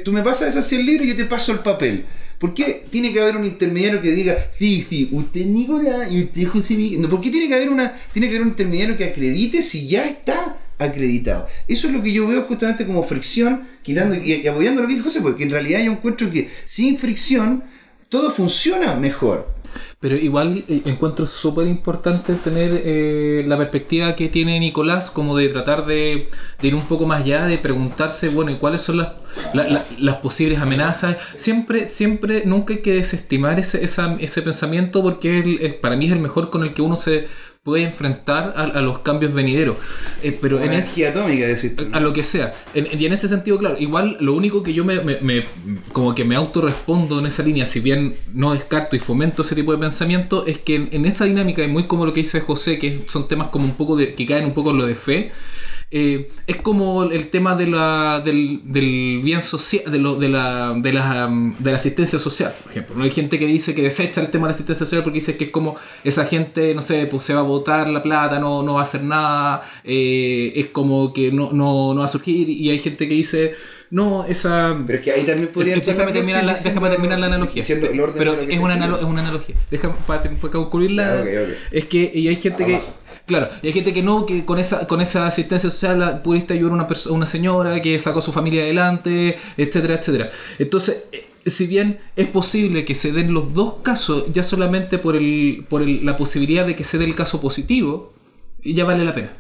[0.05, 2.05] Tú me pasas esas 100 libras y yo te paso el papel.
[2.39, 6.47] ¿Por qué tiene que haber un intermediario que diga, sí, sí, usted Nicolás y usted
[6.47, 7.01] José Miguel?
[7.01, 9.87] No, ¿Por qué tiene que haber una, tiene que haber un intermediario que acredite si
[9.87, 11.49] ya está acreditado?
[11.69, 14.95] Eso es lo que yo veo justamente como fricción, quitando y, y apoyando lo que
[14.95, 17.65] dijo José, porque en realidad yo encuentro que sin fricción
[18.09, 19.54] todo funciona mejor.
[20.01, 25.49] Pero igual eh, encuentro súper importante tener eh, la perspectiva que tiene Nicolás, como de
[25.49, 26.29] tratar de,
[26.63, 29.09] ir un poco más allá, de preguntarse, bueno, ¿y cuáles son las,
[29.55, 31.17] la- la- las posibles amenazas?
[31.37, 36.13] Siempre, siempre, nunca hay que desestimar ese, esa- ese pensamiento porque es- para mí es
[36.13, 37.27] el mejor con el que uno se
[37.65, 39.77] puede enfrentar a, a los cambios venideros.
[40.23, 41.87] Eh, pero en energía atómica, decís tú.
[41.93, 42.53] a lo que sea.
[42.75, 45.45] En- y en ese sentido, claro, igual lo único que yo me, me- me-
[45.93, 49.73] como que me autorrespondo en esa línea, si bien no descarto y fomento ese tipo
[49.73, 52.79] de pensamiento, es que en, en esa dinámica, y muy como lo que dice José,
[52.79, 55.33] que son temas como un poco de, que caen un poco en lo de fe,
[55.97, 60.75] eh, es como el tema de la, del, del bien social, de, lo, de, la,
[60.77, 62.97] de, la, um, de la asistencia social, por ejemplo.
[62.97, 63.05] ¿no?
[63.05, 65.45] Hay gente que dice que desecha el tema de la asistencia social porque dice que
[65.45, 68.75] es como esa gente, no sé, pues se va a botar la plata, no, no
[68.75, 72.49] va a hacer nada, eh, es como que no, no, no va a surgir.
[72.51, 73.55] Y hay gente que dice,
[73.91, 74.77] no, esa...
[74.87, 77.27] Pero es que ahí también podría entrar Déjame terminar la, blockchain déjame diciendo- terminar la
[77.27, 77.63] analogía.
[77.63, 77.87] diciendo
[78.19, 79.55] Pero es una, es una analogía.
[79.71, 81.05] Déjame para, para concluirla.
[81.15, 81.55] Ya, ok, ok.
[81.71, 82.79] Es que y hay gente que.
[83.27, 86.73] Claro, y hay gente que no, que con esa, con esa asistencia social pudiste ayudar
[86.73, 90.31] a una, perso- a una señora que sacó a su familia adelante, etcétera, etcétera.
[90.59, 95.17] Entonces, eh, si bien es posible que se den los dos casos, ya solamente por,
[95.17, 98.13] el, por el- la posibilidad de que se dé el caso positivo,
[98.63, 99.33] ya vale la pena.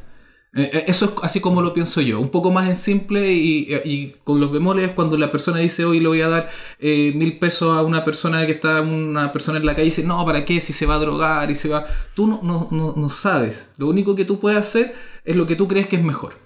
[0.56, 4.14] Eh, eh, Eso es así como lo pienso yo, un poco más en simple y,
[4.22, 7.76] con los bemoles cuando la persona dice hoy le voy a dar eh, mil pesos
[7.76, 10.60] a una persona que está una persona en la calle y dice no, ¿para qué?
[10.60, 11.86] Si se va a drogar y se va...
[12.14, 14.94] Tú no, no, no, no sabes, lo único que tú puedes hacer
[15.24, 16.44] es lo que tú crees que es mejor.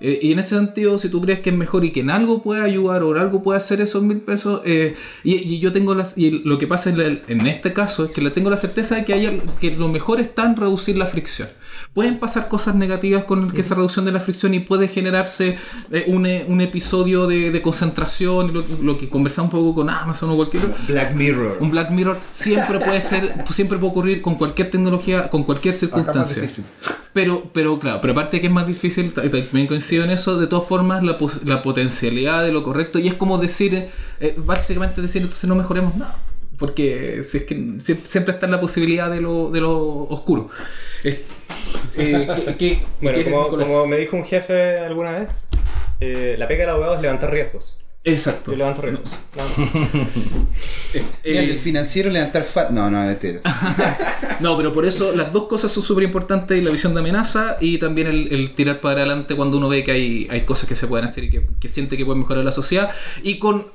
[0.00, 2.42] Eh, y en ese sentido, si tú crees que es mejor y que en algo
[2.42, 4.94] puede ayudar o en algo puede hacer esos mil pesos, eh,
[5.24, 8.30] y, yo tengo las, y lo que pasa en, en este caso es que le
[8.30, 11.48] tengo la certeza de que, hay, que lo mejor está en reducir la fricción.
[11.98, 15.58] Pueden pasar cosas negativas con que esa reducción de la fricción y puede generarse
[15.90, 19.74] eh, un, eh, un episodio de, de concentración, y lo, lo que conversamos un poco
[19.74, 21.56] con Amazon o cualquier Black Mirror.
[21.58, 25.86] un Black Mirror siempre puede ser, siempre puede ocurrir con cualquier tecnología, con cualquier Acá
[25.86, 26.42] más circunstancia.
[26.42, 26.64] difícil.
[27.12, 30.38] Pero, pero claro, pero aparte de que es más difícil, ta- también coincido en eso,
[30.38, 33.88] de todas formas la, la potencialidad de lo correcto, y es como decir,
[34.20, 36.16] eh, básicamente decir, entonces no mejoremos nada.
[36.58, 39.76] Porque si es que sie- siempre está la posibilidad de lo, de lo
[40.08, 40.48] oscuro.
[41.04, 41.24] Eh,
[41.94, 45.48] ¿qué- qué- Bueno, qué- como, como me dijo un jefe alguna vez,
[46.00, 47.76] eh, la pega del abogado es levantar riesgos.
[48.04, 48.52] Exacto.
[48.52, 49.10] Yo levanto riesgos.
[51.24, 52.70] El Eh, del financiero levantar fat.
[52.70, 53.40] No, no, este.
[54.40, 57.78] No, pero por eso las dos cosas son súper importantes, la visión de amenaza y
[57.78, 60.86] también el, el tirar para adelante cuando uno ve que hay, hay cosas que se
[60.86, 62.90] pueden hacer y que, que siente que pueden mejorar la sociedad.
[63.24, 63.66] Y con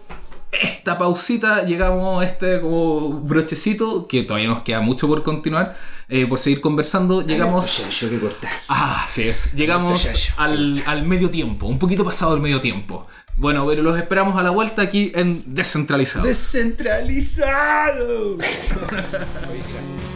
[0.62, 5.78] esta pausita llegamos a este como brochecito, que todavía nos queda mucho por continuar,
[6.10, 7.26] eh, por seguir conversando.
[7.26, 7.84] Llegamos...
[8.00, 8.52] Yo que cortar.
[8.68, 9.54] Ah, sí es.
[9.54, 13.08] Llegamos al, al medio tiempo, un poquito pasado el medio tiempo.
[13.36, 16.26] Bueno, pero los esperamos a la vuelta aquí en Descentralizado.
[16.26, 18.38] Descentralizado.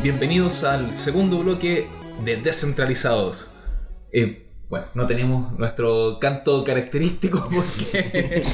[0.00, 1.88] Bienvenidos al segundo bloque
[2.24, 3.50] de Descentralizados.
[4.12, 8.44] Eh, bueno, no tenemos nuestro canto característico porque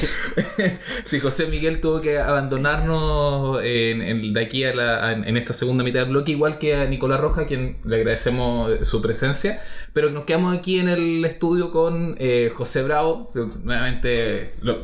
[1.05, 6.33] si José Miguel tuvo que abandonarnos en, de aquí en, esta segunda mitad del bloque,
[6.33, 9.61] igual que a Nicolás Roja, a quien le agradecemos su presencia,
[9.93, 13.31] pero nos quedamos aquí en el estudio con eh, José Bravo,
[13.63, 14.83] nuevamente lo,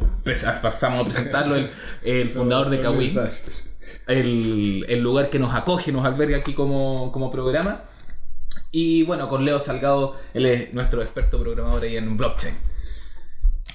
[0.61, 1.71] pasamos a presentarlo, el,
[2.03, 3.15] el fundador de Kawin
[4.11, 7.81] el, lugar que nos acoge, nos alberga aquí como, como programa.
[8.73, 12.55] Y bueno, con Leo Salgado, él es nuestro experto programador ahí en blockchain.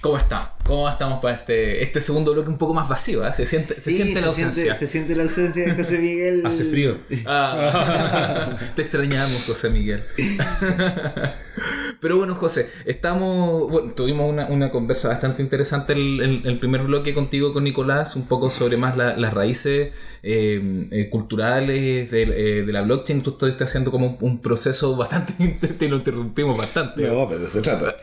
[0.06, 0.53] ¿Cómo está?
[0.66, 3.26] ¿Cómo estamos para este, este segundo bloque un poco más vacío?
[3.26, 3.34] ¿eh?
[3.34, 4.51] Se siente, se la se ausencia.
[4.53, 6.43] siente- se siente la ausencia de José Miguel.
[6.45, 6.97] Hace frío.
[7.26, 10.03] Ah, te extrañamos, José Miguel.
[11.99, 13.70] Pero bueno, José, estamos.
[13.72, 18.16] Bueno, tuvimos una, una conversa bastante interesante el, el- el primer bloque contigo, con Nicolás,
[18.16, 19.91] un poco sobre más la- las raíces
[20.22, 23.24] eh, eh, culturales de, eh, de la blockchain.
[23.24, 25.34] Tú estuviste haciendo como un, un proceso bastante.
[25.80, 27.08] Te lo interrumpimos bastante.
[27.08, 27.95] No, pero de eso se trata.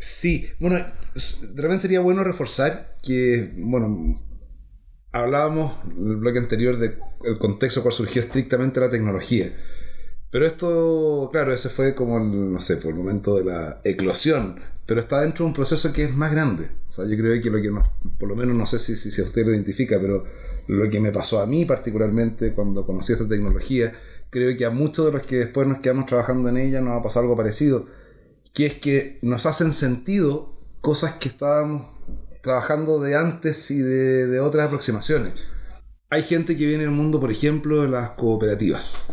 [0.00, 4.14] Sí, bueno, de repente sería bueno reforzar que, bueno,
[5.12, 6.98] hablábamos en el bloque anterior del
[7.38, 9.54] contexto cual surgió estrictamente la tecnología.
[10.30, 14.60] Pero esto, claro, ese fue como, el, no sé, por el momento de la eclosión.
[14.86, 16.70] Pero está dentro de un proceso que es más grande.
[16.88, 17.86] O sea, yo creo que lo que nos,
[18.18, 20.24] por lo menos no sé si, si, si usted lo identifica, pero
[20.66, 23.92] lo que me pasó a mí particularmente cuando conocí esta tecnología,
[24.30, 27.02] creo que a muchos de los que después nos quedamos trabajando en ella nos ha
[27.02, 27.99] pasado algo parecido.
[28.52, 31.86] Que es que nos hacen sentido cosas que estábamos
[32.42, 35.32] trabajando de antes y de, de otras aproximaciones.
[36.08, 39.06] Hay gente que viene del mundo, por ejemplo, de las cooperativas.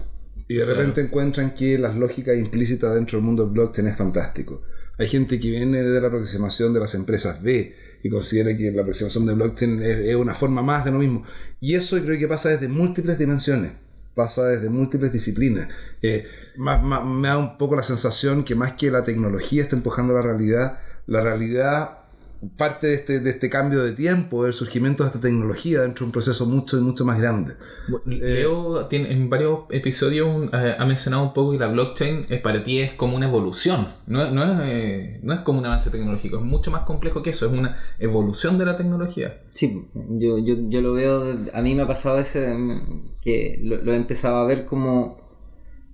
[0.48, 4.64] Y de repente encuentran que las lógicas implícitas dentro del mundo del blockchain es fantástico.
[4.98, 8.82] Hay gente que viene de la aproximación de las empresas B y considera que la
[8.82, 11.24] aproximación de blockchain es, es una forma más de lo mismo.
[11.60, 13.74] Y eso creo que pasa desde múltiples dimensiones,
[14.18, 15.70] pasa desde múltiples disciplinas.
[16.02, 20.14] Eh, ma- me da un poco la sensación que más que la tecnología está empujando
[20.14, 21.97] la realidad, la realidad
[22.56, 26.10] parte de este, de este cambio de tiempo, del surgimiento de esta tecnología dentro de
[26.10, 27.56] un proceso mucho y mucho más grande.
[28.06, 32.64] Leo tiene, en varios episodios eh, ha mencionado un poco que la blockchain eh, para
[32.64, 35.90] ti es como una evolución, no, es- no, es, eh, no es como un avance
[35.90, 39.42] tecnológico, es mucho más complejo que eso, es una evolución de la tecnología.
[39.50, 43.78] Sí, yo, yo, yo lo veo, a mí me ha pasado ese mm, que lo,
[43.84, 45.18] lo he empezado a ver como,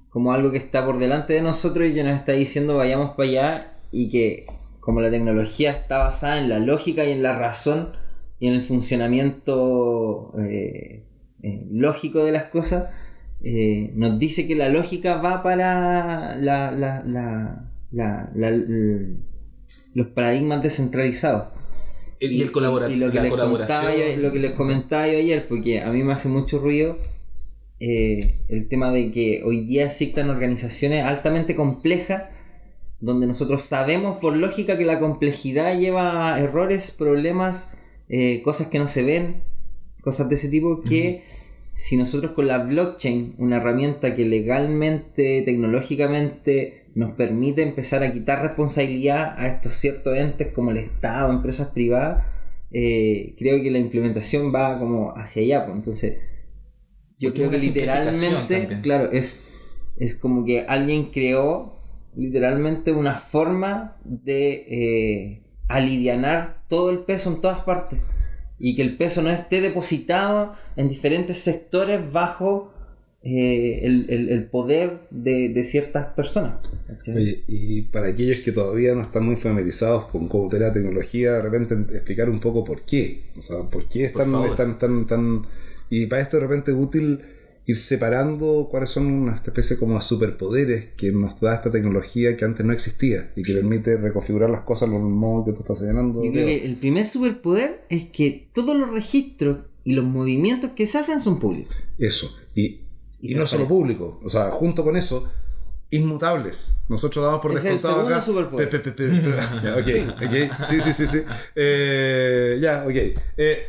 [0.09, 3.29] como algo que está por delante de nosotros y que nos está diciendo vayamos para
[3.29, 4.45] allá y que
[4.83, 7.89] como la tecnología está basada en la lógica y en la razón
[8.39, 11.05] y en el funcionamiento eh,
[11.41, 12.89] eh, lógico de las cosas,
[13.43, 19.17] eh, nos dice que la lógica va para la, la- la- la- la- l-
[19.93, 21.47] los paradigmas descentralizados.
[22.19, 24.15] Y, el colabora- y lo que la les comentaba colaboración.
[24.15, 26.97] yo, lo que les comentaba yo ayer, porque a mí me hace mucho ruido
[27.79, 32.23] eh, el tema de que hoy día existan organizaciones altamente complejas
[33.03, 37.75] donde nosotros sabemos por lógica que la complejidad lleva a errores, problemas,
[38.07, 39.43] eh, cosas que no se ven,
[40.01, 41.25] cosas de ese tipo que
[41.73, 48.41] si nosotros con la blockchain, una herramienta que legalmente, tecnológicamente nos permite empezar a quitar
[48.41, 52.25] responsabilidad a estos ciertos entes como el Estado, empresas privadas,
[52.71, 55.65] eh, creo que la implementación va como hacia allá.
[55.65, 55.77] pues.
[55.77, 56.19] Entonces,
[57.19, 59.53] yo Porque creo que literalmente, claro, es,
[59.97, 61.82] es como que alguien creó
[62.15, 67.99] literalmente una forma de eh, alivianar todo el peso en todas partes
[68.59, 72.71] y que el peso no esté depositado en diferentes sectores bajo
[73.25, 76.59] eh, el, el- el poder de, de ciertas personas.
[77.15, 81.33] Oye, y para aquellos que todavía no están muy familiarizados con cómo opera la tecnología,
[81.33, 83.31] de repente explicar un poco por qué.
[83.37, 85.41] O sea, por qué están, están, tan, tan...
[85.89, 87.19] Y para esto de repente es útil
[87.65, 92.43] ir separando cuáles son una especie como de superpoderes que nos da esta tecnología que
[92.43, 95.79] antes no existía y que permite reconfigurar las cosas en el modo que tú estás
[95.79, 96.23] señalando.
[96.25, 100.85] Yo creo que el primer superpoder es que todos los registros y los movimientos que
[100.85, 101.75] se hacen son públicos.
[101.97, 102.35] Eso.
[102.53, 102.81] Y,
[103.21, 104.19] Y y no solo público.
[104.23, 105.29] O sea, junto con eso,
[105.89, 106.75] inmutables.
[106.89, 108.25] Nosotros damos por Es el descontado segundo acá.
[108.25, 108.69] superpoder.
[108.69, 110.65] Pe- pe- ok, ok.
[110.65, 111.19] Sí, sí, sí, sí.
[111.55, 112.95] Eh, ya, ok.
[113.37, 113.63] Eh,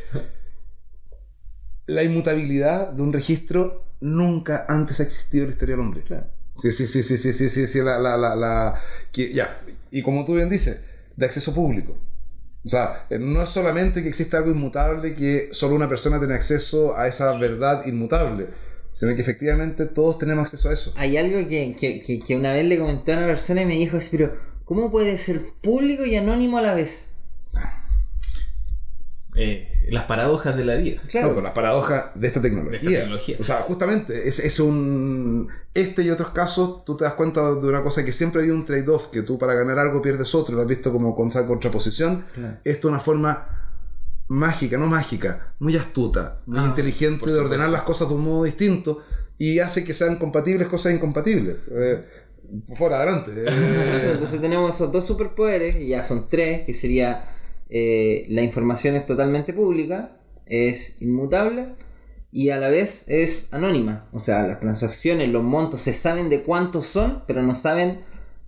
[1.87, 6.03] la inmutabilidad de un registro nunca antes ha existido en la historia del hombre.
[6.03, 6.27] Claro.
[6.57, 8.81] Sí, sí, sí, sí, sí, sí, sí, sí, la, la, la, la-
[9.11, 9.59] que, ya.
[9.91, 10.81] Y como tú bien dices,
[11.15, 11.97] de acceso público.
[12.65, 16.33] O sea, eh, no es solamente que exista algo inmutable que solo una persona tiene
[16.33, 18.47] acceso a esa verdad inmutable,
[18.91, 20.93] sino que efectivamente todos tenemos acceso a eso.
[20.95, 23.75] Hay algo que, que- que- que una vez le comenté a una persona y me
[23.75, 27.14] dijo así, pero ¿cómo puede ser público y anónimo a la vez?
[29.35, 31.01] Eh, las paradojas de la vida.
[31.21, 32.79] No, con las paradojas de esta tecnología.
[32.79, 33.37] De esta tecnología.
[33.39, 35.49] O sea, justamente, es, es un.
[35.73, 38.65] Este y otros casos, tú te das cuenta de una cosa que siempre hay un
[38.65, 42.25] trade-off, que tú para ganar algo pierdes otro, lo has visto como con esa contraposición.
[42.33, 42.57] Claro.
[42.63, 43.49] Esto es una forma
[44.27, 48.43] mágica, no mágica, muy astuta, muy Ah, inteligente de ordenar las cosas de un modo
[48.45, 49.03] distinto
[49.37, 51.57] y hace que sean compatibles cosas incompatibles.
[51.69, 52.05] Eh,
[52.67, 53.31] por favor, adelante.
[53.47, 57.34] Eh, Entonces tenemos esos dos superpoderes, y ya son tres, que sería
[57.77, 61.73] eh, la información es totalmente pública, es inmutable
[62.31, 64.07] y a la vez es anónima.
[64.13, 67.97] O sea, las transacciones, los montos, se saben de cuántos son, pero no saben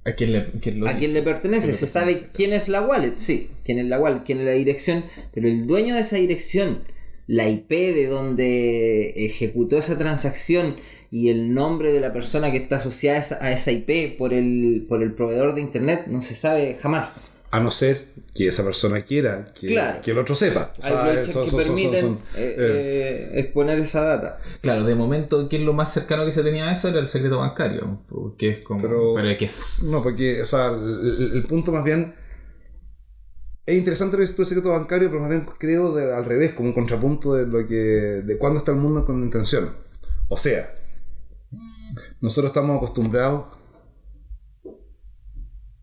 [0.06, 1.64] ¿A quién le, quién lo a quién le pertenece.
[1.64, 4.46] ¿Quién le Se sabe quién es la wallet, sí, quién es la wallet, quién es
[4.46, 5.04] la dirección,
[5.34, 6.84] pero el dueño de esa dirección,
[7.28, 10.78] la IP de donde ejecutó esa transacción
[11.12, 14.34] y el nombre de la persona que está asociada a esa, a esa IP por
[14.34, 17.14] el, por el proveedor de internet no se sabe jamás.
[17.50, 20.02] A no ser que esa persona quiera que, Claro.
[20.02, 20.74] que el otro sepa.
[20.80, 24.04] O Hay sea, blockchains son- que son- son- permiten son- eh, eh, eh, exponer esa
[24.04, 24.40] data.
[24.62, 27.40] Claro, de momento, ¿quién lo más cercano que se tenía a eso era el secreto
[27.40, 28.02] bancario?
[28.38, 28.82] Que es como.
[28.82, 29.84] Pero- Pero, que es.
[29.92, 32.16] No, porque, o sea, el, el- el punto más bien.
[33.66, 36.54] Es interesante lo que es el secreto bancario, pero más bien creo de- al revés,
[36.54, 37.76] como un contrapunto de lo que.
[37.76, 39.74] de cuándo está el mundo con intención.
[40.30, 40.74] O sea,
[42.22, 43.46] nosotros estamos acostumbrados.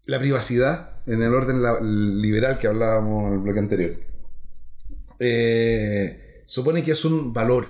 [0.06, 3.92] La privacidad, en el orden la- liberal que hablábamos en el bloque anterior,
[5.18, 7.66] eh, supone que es un valor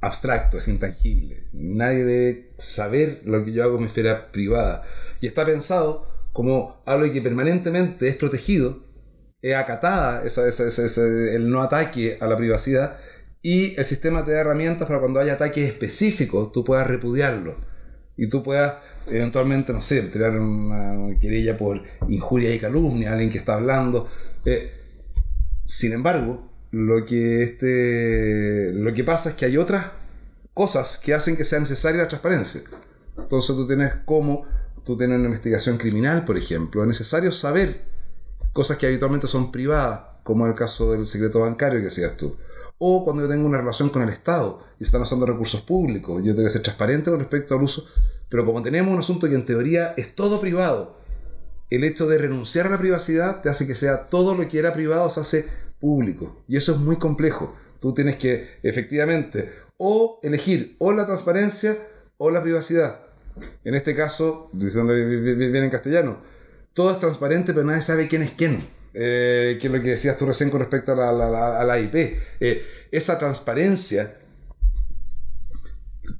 [0.00, 1.44] abstracto, es intangible.
[1.52, 4.82] Nadie debe saber lo que yo hago en mi esfera privada.
[5.20, 8.84] Y está pensado como algo que permanentemente es protegido,
[9.42, 12.96] es acatada esa, esa- esa- el no ataque a la privacidad
[13.42, 17.56] y el sistema te da herramientas para cuando haya ataques específicos tú puedas repudiarlo
[18.16, 18.74] y tú puedas
[19.06, 24.08] eventualmente, no sé, tirar una querella por injuria y calumnia alguien que está hablando.
[24.44, 24.72] Eh,
[25.64, 29.86] sin embargo, lo que, este, lo que pasa es que hay otras
[30.54, 32.62] cosas que hacen que sea necesaria la transparencia.
[33.16, 34.44] Entonces tú tienes como,
[34.84, 37.82] tú tienes una investigación criminal, por ejemplo, es necesario saber
[38.52, 42.36] cosas que habitualmente son privadas, como el caso del secreto bancario que decías tú.
[42.78, 46.34] O cuando yo tengo una relación con el Estado y están usando recursos públicos, yo
[46.34, 47.86] tengo que ser transparente con respecto al uso.
[48.32, 50.96] Pero como tenemos un asunto que en teoría es todo privado,
[51.68, 54.72] el hecho de renunciar a la privacidad te hace que sea todo lo que era
[54.72, 55.46] privado se hace
[55.78, 56.42] público.
[56.48, 57.54] Y eso es muy complejo.
[57.78, 61.76] Tú tienes que efectivamente o elegir o la transparencia
[62.16, 63.00] o la privacidad.
[63.64, 66.22] En este caso, bien en castellano,
[66.72, 68.60] todo es transparente pero nadie sabe quién es quién.
[68.94, 71.94] Eh, que es lo que decías tú recién con respecto a la IP.
[72.40, 74.21] Eh, esa transparencia,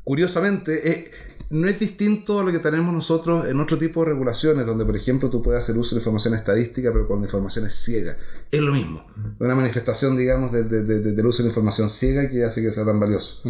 [0.04, 1.10] curiosamente, eh,
[1.50, 4.96] no es distinto a lo que tenemos nosotros en otro tipo de regulaciones, donde, por
[4.96, 8.16] ejemplo, tú puedes hacer uso de información estadística, pero cuando la información es ciega.
[8.50, 9.04] Es lo mismo.
[9.38, 12.72] Una manifestación, digamos, de- de- de- de- del uso de información ciega que hace que
[12.72, 13.42] sea tan valioso.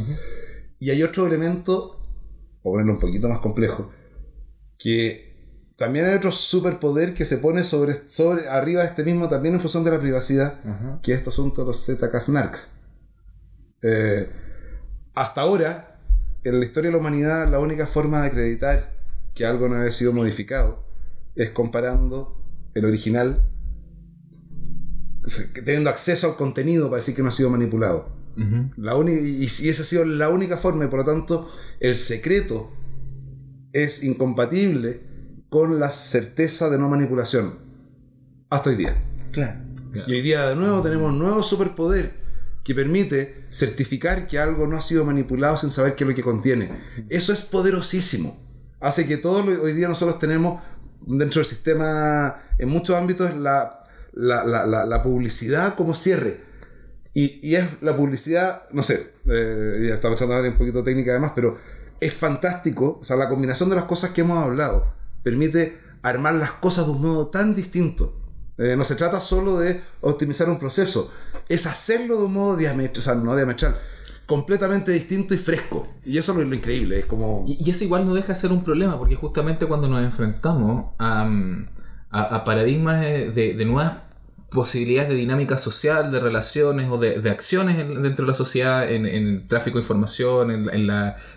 [0.80, 2.00] Y hay otro elemento,
[2.62, 3.92] o ponerlo un poquito más complejo,
[4.78, 5.30] que
[5.76, 9.60] también hay otro superpoder que se pone sobre, sobre arriba de este mismo, también en
[9.60, 10.60] función de la privacidad,
[11.02, 12.74] que es este asunto de los ZK Snarks.
[13.82, 14.28] Eh,
[15.14, 15.91] hasta ahora,
[16.44, 18.92] en la historia de la humanidad, la única forma de acreditar
[19.34, 20.84] que algo no haya sido modificado
[21.34, 22.38] es comparando
[22.74, 23.44] el original,
[25.64, 28.20] teniendo acceso al contenido para decir que no ha sido manipulado.
[28.76, 32.72] La y si esa ha sido la única forma, y por lo tanto, el secreto
[33.72, 35.00] es incompatible
[35.48, 37.58] con la certeza de no manipulación.
[38.48, 38.96] Hasta hoy día.
[39.32, 39.60] Claro.
[40.06, 42.21] Y hoy día de nuevo tenemos un nuevo superpoder
[42.64, 46.22] que permite certificar que algo no ha sido manipulado sin saber qué es lo que
[46.22, 46.70] contiene.
[47.08, 48.40] Eso es poderosísimo.
[48.80, 50.62] Hace que todo lo hoy día nosotros tenemos
[51.00, 56.40] dentro del sistema, en muchos ámbitos, la, la, publicidad como cierre.
[57.14, 61.32] Y, es la publicidad, no sé, eh, ya estamos tratando de un poquito técnica además,
[61.34, 61.58] pero
[62.00, 62.98] es fantástico.
[63.00, 66.92] O sea, la combinación de las cosas que hemos hablado permite armar las cosas de
[66.92, 68.21] un modo tan distinto.
[68.62, 71.12] Eh, no se trata solo de optimizar un proceso,
[71.48, 73.76] es hacerlo de un modo diametral, no diametral,
[74.26, 75.88] completamente distinto y fresco.
[76.04, 77.44] Y eso es lo, increíble, es como...
[77.48, 82.44] Y, eso igual no deja de ser un problema, porque justamente cuando nos enfrentamos a,
[82.44, 83.94] paradigmas de, nuevas
[84.50, 89.48] posibilidades de dinámica social, de relaciones o de, acciones en- dentro de la sociedad, en,
[89.48, 90.90] tráfico de información, en,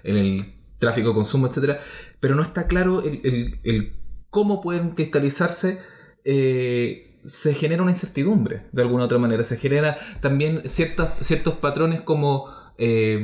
[0.04, 1.80] el tráfico de consumo, etcétera,
[2.20, 3.94] pero no está claro el
[4.30, 5.80] cómo pueden cristalizarse.
[6.26, 9.44] eh, se genera una incertidumbre de alguna u otra manera.
[9.44, 12.46] Se genera también ciertos, ciertos patrones como
[12.78, 13.20] eh,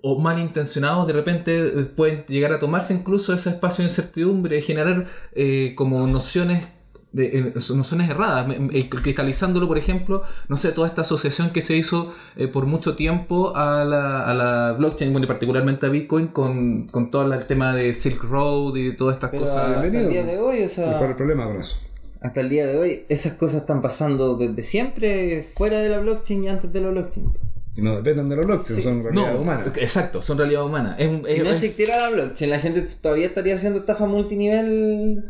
[0.00, 5.06] o malintencionados de repente eh, pueden llegar a tomarse incluso ese espacio de incertidumbre, generar
[5.34, 6.68] eh, como nociones
[7.12, 8.46] de, eh, nociones erradas.
[8.46, 12.66] Me- me- cristalizándolo, por ejemplo, no sé, toda esta asociación que se hizo eh, por
[12.66, 17.30] mucho tiempo a la, a la blockchain, bueno, y particularmente a Bitcoin, con, con todo
[17.32, 19.66] el tema de Silk Road y todas estas Pero cosas.
[19.84, 20.10] el bienvenido.
[20.10, 21.76] día de hoy, o ¿Y sea, ¿Cuál es el problema con eso?
[22.22, 26.44] Hasta el día de hoy, esas cosas están pasando desde siempre fuera de la blockchain
[26.44, 27.26] y antes de la blockchain.
[27.74, 28.82] Y no dependen de los blockchain, Sí.
[28.82, 29.72] son realidad No, humana.
[29.76, 30.94] exacto, son realidad humana.
[30.98, 35.24] Es Si es- no es- existiera la blockchain, la gente todavía estaría haciendo estafa multinivel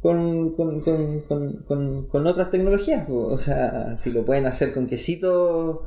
[0.00, 3.06] con, con, con, con, con, con otras tecnologías.
[3.06, 3.26] po.
[3.26, 5.86] O sea, si lo pueden hacer con quesito,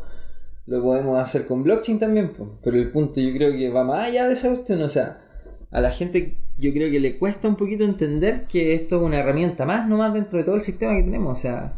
[0.68, 2.30] lo podemos hacer con blockchain también.
[2.34, 2.60] po.
[2.64, 4.82] Pero el punto yo creo que va más allá de esa cuestión.
[4.84, 5.22] O sea,
[5.78, 9.20] a la gente yo creo que le cuesta un poquito entender que esto es una
[9.20, 11.38] herramienta más nomás dentro de todo el sistema que tenemos.
[11.38, 11.74] O sea...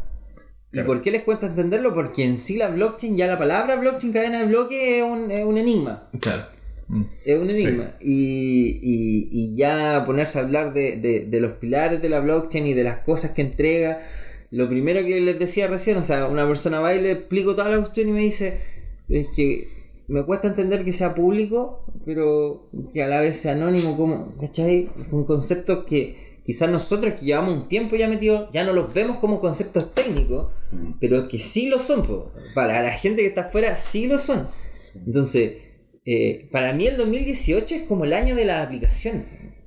[0.70, 1.94] ¿Y por qué les cuesta entenderlo?
[1.94, 5.42] Porque en sí la blockchain, ya la palabra blockchain, cadena de bloque, es un, es
[5.44, 6.10] un enigma.
[6.20, 6.42] Claro.
[6.88, 7.02] Mm.
[7.24, 7.92] Es un enigma.
[8.00, 12.66] Y, y- y ya ponerse a hablar de, de- de los pilares de la blockchain
[12.66, 14.02] y de las cosas que entrega.
[14.50, 17.70] Lo primero que les decía recién, o sea, una persona va y le explico toda
[17.70, 18.60] la cuestión y me dice,
[19.08, 19.68] es que
[20.06, 24.88] me cuesta entender que sea público, pero que a la vez sea anónimo, como, ¿cachai?
[25.10, 29.18] Son conceptos que quizás nosotros que llevamos un tiempo ya metidos, ya no los vemos
[29.18, 30.48] como conceptos técnicos,
[31.00, 32.32] pero que sí lo son, po.
[32.54, 34.48] para la gente que está afuera sí lo son.
[35.04, 35.56] Entonces,
[36.06, 39.26] eh, para mí el 2018 es como el año de la aplicación.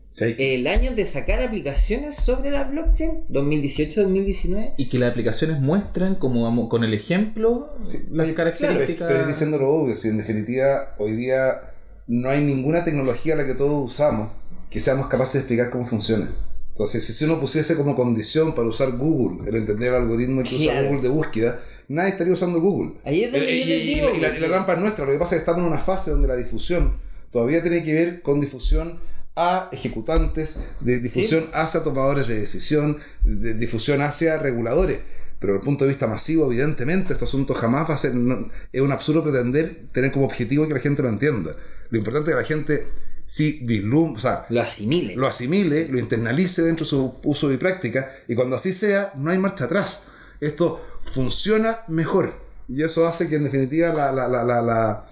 [0.09, 4.73] Sí, El año de sacar aplicaciones sobre la blockchain, 2018-2019.
[4.77, 9.07] Y que las aplicaciones muestran como vamos, con el ejemplo Sí, las Pero, características.
[9.07, 11.70] pero diciendo lo obvio, si en definitiva hoy día
[12.19, 14.29] no hay ninguna tecnología a la que todos usamos
[14.69, 16.29] que seamos capaces de explicar cómo funciona.
[16.69, 20.81] Entonces, si uno pusiese como condición para usar Google, el entender el algoritmo que usa.
[20.83, 21.59] Google de búsqueda,
[21.89, 22.93] nadie estaría usando Google.
[23.03, 24.73] Ahí es donde Eh, yo y, les y- digo, y la, y la porque- trampa
[24.73, 25.05] es nuestra.
[25.05, 26.93] Lo que pasa es que estamos en una fase donde la difusión
[27.31, 28.99] todavía tiene que ver con difusión
[29.35, 34.99] a ejecutantes, de difusión hacia tomadores de decisión, de difusión hacia reguladores.
[35.39, 38.15] Pero desde el punto de vista masivo, evidentemente, este asunto jamás va a ser.
[38.15, 41.55] no- es un absurdo pretender tener como objetivo que la gente lo entienda.
[41.91, 42.87] Lo importante es que la gente
[43.25, 45.15] sí vislumbre, o sea, Lo asimile.
[45.15, 49.29] lo asimile, lo internalice dentro de su uso y práctica, y cuando así sea, no
[49.31, 50.07] hay marcha atrás.
[50.39, 50.81] Esto
[51.13, 52.33] funciona mejor.
[52.67, 55.09] Y eso hace que en definitiva la, la, la, la- la-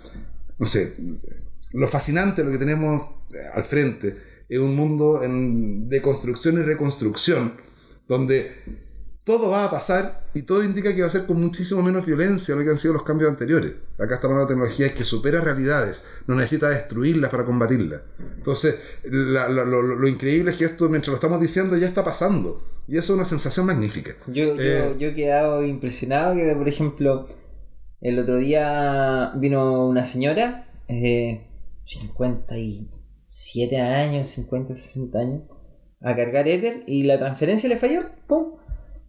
[0.57, 0.95] no sé,
[1.71, 4.17] lo fascinante, lo que tenemos eh, al frente,
[4.49, 7.53] es un mundo en- de construcción y reconstrucción,
[8.07, 8.55] donde
[9.29, 12.55] todo va a pasar y todo indica que va a ser con muchísimo menos violencia
[12.55, 13.73] de lo que han sido los cambios anteriores.
[13.99, 18.01] Acá estamos en una tecnología que supera realidades, no necesita destruirlas para combatirlas.
[18.37, 22.63] Entonces, la- la- lo, increíble es que esto, mientras lo estamos diciendo, ya está pasando.
[22.87, 24.15] Y eso es una sensación magnífica.
[24.25, 27.27] Yo, yo, Eh, yo he quedado impresionado que, por ejemplo,
[28.01, 31.45] el otro día vino una señora, eh,
[31.85, 35.41] 57 años, 50, 60 años,
[36.01, 38.01] a cargar Ether y la transferencia le falló.
[38.27, 38.58] ¡Pum!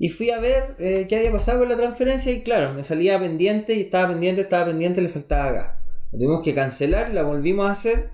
[0.01, 3.19] Y fui a ver eh, qué había pasado con la transferencia y claro, me salía
[3.19, 5.83] pendiente y estaba pendiente, estaba pendiente, le faltaba acá.
[6.11, 8.09] Lo tuvimos que cancelar, la volvimos a hacer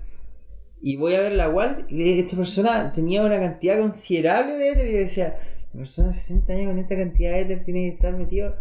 [0.81, 4.87] y voy a ver la wallet y esta persona tenía una cantidad considerable de Ether
[4.89, 5.39] y yo decía,
[5.71, 8.53] la persona de 60 años con esta cantidad de Ether tiene que estar metido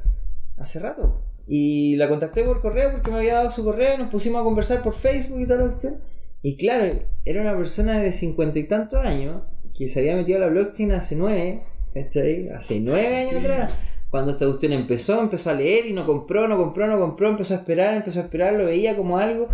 [0.56, 1.20] hace rato.
[1.48, 4.84] Y la contacté por correo porque me había dado su correo nos pusimos a conversar
[4.84, 5.94] por Facebook y tal usted.
[6.42, 9.42] Y claro, era una persona de cincuenta y tantos años
[9.76, 11.64] que se había metido a la blockchain hace nueve,
[12.02, 12.48] ¿cachai?
[12.50, 13.72] Hace nueve años atrás.
[14.10, 17.54] Cuando esta cuestión empezó, empezó a leer y no compró, no compró, no compró, empezó
[17.54, 19.48] a esperar, empezó a esperar, lo veía como algo.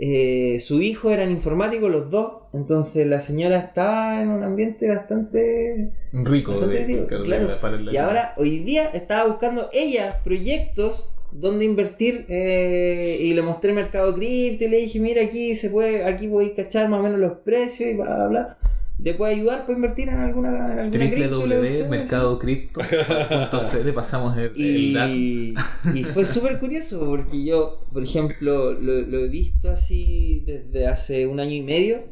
[0.00, 5.92] Eh, su hijo eran informáticos los dos, entonces la señora estaba en un ambiente bastante
[6.12, 7.60] Rico Bastante de, claro.
[7.60, 13.42] para el- y ahora, hoy día, estaba buscando ella proyectos donde invertir eh, y le
[13.42, 16.98] mostré mercado cripto y le dije, mira aquí se puede, aquí voy a cachar más
[16.98, 18.58] o menos los precios y bla bla bla.
[19.02, 25.12] ¿Te puede ayudar para invertir en alguna, en alguna www.mercadocripto.cl pasamos el, el dato.
[25.12, 25.54] y,
[25.94, 31.26] y fue súper curioso porque yo, por ejemplo, lo, lo he visto así desde hace
[31.26, 32.04] un año y medio,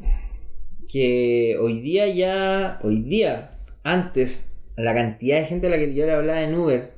[0.87, 6.05] que hoy día ya, hoy día, antes, la cantidad de gente a la que yo
[6.05, 6.91] le hablaba en Uber,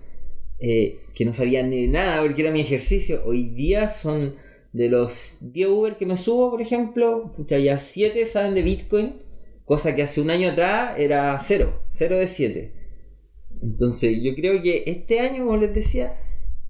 [0.60, 4.36] eh, que no sabía ni de nada porque era mi ejercicio, hoy día son
[4.74, 9.14] de los 10 Uber que me subo, por ejemplo, ya 7 saben de Bitcoin,
[9.66, 12.74] cosa que hace un año atrás era 0, 0 de 7.
[13.62, 16.18] Entonces, yo creo que este año, como les decía,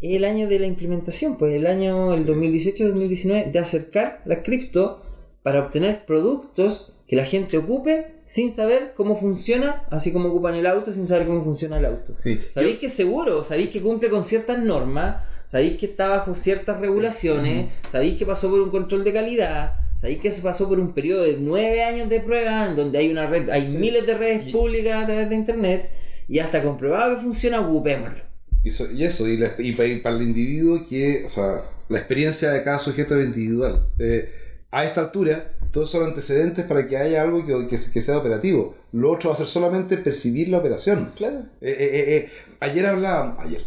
[0.02, 5.02] es el año de la implementación, pues el año el 2018-2019 de acercar la cripto
[5.44, 10.66] para obtener productos que la gente ocupe sin saber cómo funciona, así como ocupan el
[10.66, 12.14] auto sin saber cómo funciona el auto.
[12.18, 12.40] Sí.
[12.50, 15.18] Sabéis que es seguro, sabéis que cumple con ciertas normas,
[15.48, 20.22] sabéis que está bajo ciertas regulaciones, sabéis que pasó por un control de calidad, sabéis
[20.22, 23.26] que se pasó por un periodo de nueve años de prueba en donde hay una
[23.26, 25.90] red, hay miles de redes y- públicas a través de internet
[26.28, 28.20] y ya está comprobado que funciona, ocupémoslo.
[28.64, 29.56] Y, so- y eso, y, la-
[30.04, 33.88] para el individuo que, o sea, la experiencia de cada sujeto es individual.
[33.98, 34.30] Eh,
[34.70, 38.76] a esta altura, todos son antecedentes para que haya algo que, que, que sea operativo.
[38.92, 41.14] Lo otro va a ser solamente percibir la operación.
[41.16, 41.46] Claro.
[41.62, 42.30] Eh, eh,
[42.60, 43.62] ayer hablábamos, ayer,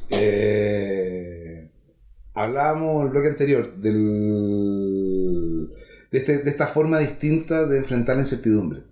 [2.34, 3.97] hablábamos el bloque anterior del,
[6.11, 8.83] de, este- de esta forma distinta de enfrentar la incertidumbre.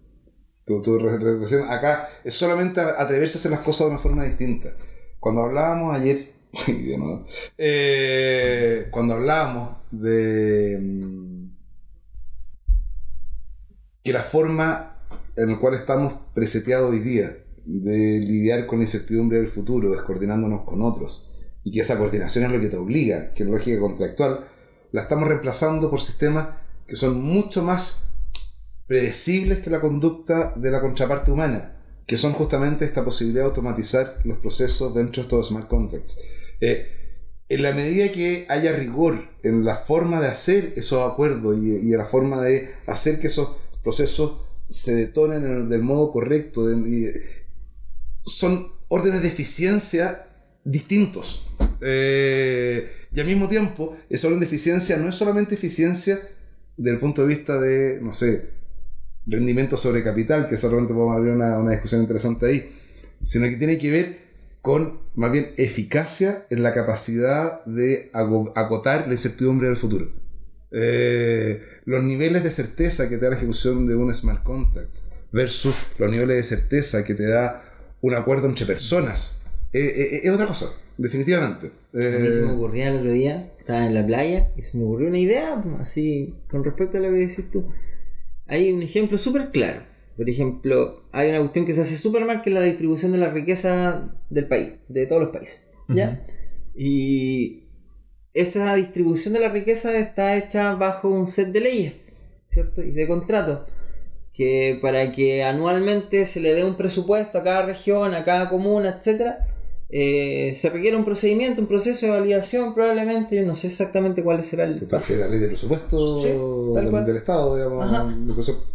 [1.69, 4.75] Acá es solamente atreverse a hacer las cosas de una forma distinta.
[5.21, 6.33] Cuando hablábamos ayer,
[7.59, 11.47] eh, cuando hablábamos de mm,
[14.03, 14.99] que la forma
[15.37, 20.62] en la cual estamos preseteados hoy día de lidiar con la incertidumbre del futuro, descoordinándonos
[20.62, 21.33] con otros,
[21.64, 24.47] y que esa coordinación es lo que te obliga, que es lógica contractual,
[24.93, 26.49] la estamos reemplazando por sistemas
[26.87, 28.11] que son mucho más
[28.87, 31.76] predecibles que la conducta de la contraparte humana,
[32.07, 36.18] que son justamente esta posibilidad de automatizar los procesos dentro de estos smart contracts.
[36.61, 36.93] Eh,
[37.49, 41.99] en la medida que haya rigor en la forma de hacer esos acuerdos y, en
[41.99, 46.89] la forma de hacer que esos procesos se detonen en el- del modo correcto, de-
[46.89, 47.11] y-
[48.24, 50.26] son órdenes de eficiencia
[50.64, 51.47] distintos.
[51.80, 56.18] Eh, y al mismo tiempo, esa orden de eficiencia no es solamente eficiencia
[56.77, 58.51] desde el punto de vista de, no sé,
[59.27, 62.70] rendimiento sobre capital, que solamente podemos abrir una, una discusión interesante ahí,
[63.24, 64.18] sino que tiene que ver
[64.62, 70.11] con más bien eficacia en la capacidad de acotar la incertidumbre del futuro.
[70.72, 74.95] Eh, los niveles de certeza que te da la ejecución de un smart contract
[75.33, 77.62] versus los niveles de certeza que te da
[78.03, 79.41] un acuerdo entre personas
[79.72, 80.66] eh, eh, es otra cosa,
[80.97, 81.66] definitivamente.
[81.95, 84.79] A mí se me Eh, ocurría el otro día, estaba en la playa y se
[84.79, 87.69] me ocurrió una idea, así, con respecto a lo que decís tú.
[88.47, 89.81] Hay un ejemplo súper claro.
[90.17, 93.19] Por ejemplo, hay una cuestión que se hace súper mal, que es la distribución de
[93.19, 95.69] la riqueza del país, de todos los países.
[95.89, 96.25] ¿Ya?
[96.77, 97.64] Y
[98.35, 101.95] esa distribución de la riqueza está hecha bajo un set de leyes,
[102.47, 102.85] ¿cierto?
[102.85, 103.69] Y de contratos.
[104.33, 108.97] Que para que anualmente se le dé un presupuesto a cada región, a cada comuna,
[108.97, 109.45] etcétera,
[109.89, 114.43] eh, se requiere un procedimiento, un proceso de validación probablemente, yo no sé exactamente cuál
[114.43, 115.14] será el Está paso.
[115.16, 117.91] la ley de presupuesto Sí, del, Estado, digamos,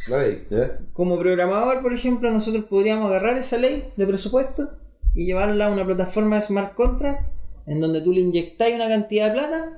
[0.07, 0.79] la ley, ¿ya?
[0.93, 4.69] Como programador, por ejemplo, nosotros podríamos agarrar esa ley de presupuesto
[5.13, 7.27] y llevarla a una plataforma de smart contract
[7.67, 9.77] en donde tú le inyectáis una cantidad de plata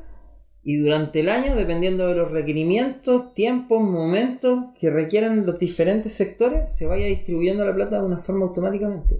[0.63, 6.73] y durante el año, dependiendo de los requerimientos, tiempos, momentos que requieran los diferentes sectores,
[6.73, 9.19] se vaya distribuyendo la plata de una forma automáticamente.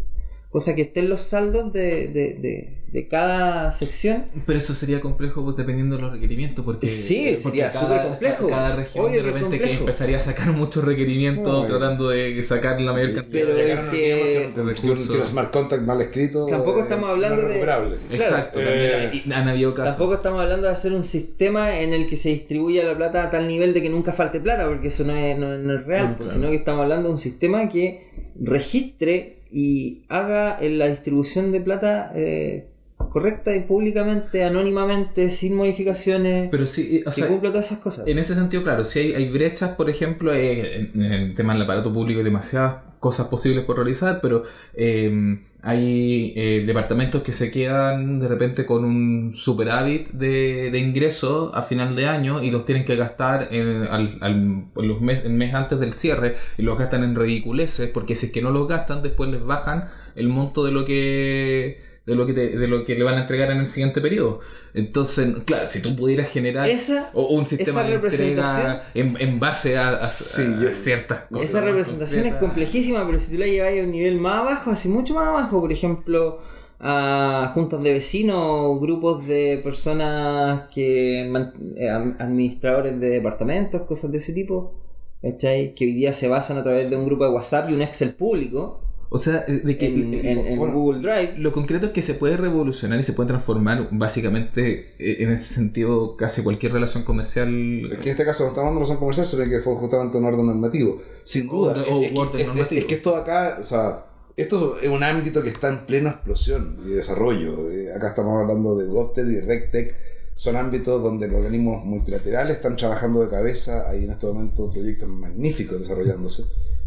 [0.54, 5.44] Cosa que estén los saldos de, de- de- de cada sección Pero eso sería complejo
[5.44, 6.64] pues, dependiendo de los requerimientos.
[6.64, 8.48] Porque, Sí, porque sería súper complejo.
[8.50, 12.94] Cada región Obvio de repente que empezaría a sacar muchos requerimientos tratando de sacar la
[12.94, 15.10] mayor cantidad Pero de es que- recursos.
[15.10, 17.60] que un smart contract mal escrito Tampoco eh, estamos hablando no es de-.
[17.62, 17.96] Claro.
[18.12, 18.64] Exacto, Eh,
[19.10, 19.94] también hay- han habido casos.
[19.98, 23.32] Tampoco estamos hablando de hacer un sistema en el que se distribuya la plata a
[23.32, 26.10] tal nivel de que nunca falte plata, porque eso no es, no, no es real,
[26.12, 26.40] No, pues, claro.
[26.42, 28.08] sino que estamos hablando de un sistema que
[28.40, 36.50] registre y haga en la distribución de plata eh, correcta y públicamente, anónimamente, sin modificaciones,
[36.50, 38.08] Pero sí, o que sea, cumpla todas esas cosas.
[38.08, 41.54] En ese sentido, claro, si hay, hay brechas, por ejemplo, eh, en, en el tema
[41.54, 44.44] del aparato público hay demasiadas cosas posibles por realizar, pero
[44.74, 51.52] eh, hay eh, departamentos que se quedan de repente con un superávit de, de ingresos
[51.54, 55.34] a final de año y los tienen que gastar en, al, al- los mes, el
[55.34, 58.68] mes antes del cierre y los gastan en ridiculeces, porque si es que no los
[58.68, 59.86] gastan, después les bajan
[60.16, 63.22] el monto de lo que de lo que te- de lo que le van a
[63.22, 64.40] entregar en el siguiente periodo.
[64.74, 69.22] Entonces, claro, si tú pudieras generar Esa, o un sistema esa de entrega representación- en,
[69.22, 71.46] en base a, a- Sí, a yo- ciertas cosas.
[71.50, 74.90] esa representación es complejísima, pero si tú la llevas a un nivel más abajo, así
[74.90, 76.42] mucho más abajo, por ejemplo,
[76.86, 81.90] a juntas de vecinos, grupos de personas que eh,
[82.20, 84.74] administradores de departamentos, cosas de ese tipo,
[85.22, 85.74] ¿cachai?
[85.74, 88.14] Que hoy día se basan a través de un grupo de WhatsApp y un Excel
[88.16, 88.83] público
[89.16, 91.38] O sea, eh, de que en, en- en bueno, Google Drive.
[91.38, 95.54] lo concreto es que se puede revolucionar y se puede transformar básicamente eh, en ese
[95.54, 97.48] sentido casi cualquier relación comercial.
[97.92, 100.18] Es que en este caso no estamos hablando de razón comercial, sino que fue justamente
[100.18, 101.02] un orden normativo.
[101.24, 101.84] Sin duda.
[101.90, 102.82] O- o es, que- normativo.
[102.82, 104.06] es que esto acá, o sea,
[104.36, 107.70] esto es un ámbito que está en plena explosión y desarrollo.
[107.70, 109.96] Eh, acá estamos hablando de GovTech y RegTech.
[110.36, 113.88] Son ámbitos donde los organismos multilaterales están trabajando de cabeza.
[113.88, 116.46] Hay en este momento proyectos magníficos desarrollándose.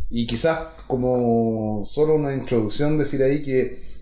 [0.09, 3.97] Y quizás como solo una introducción decir ahí que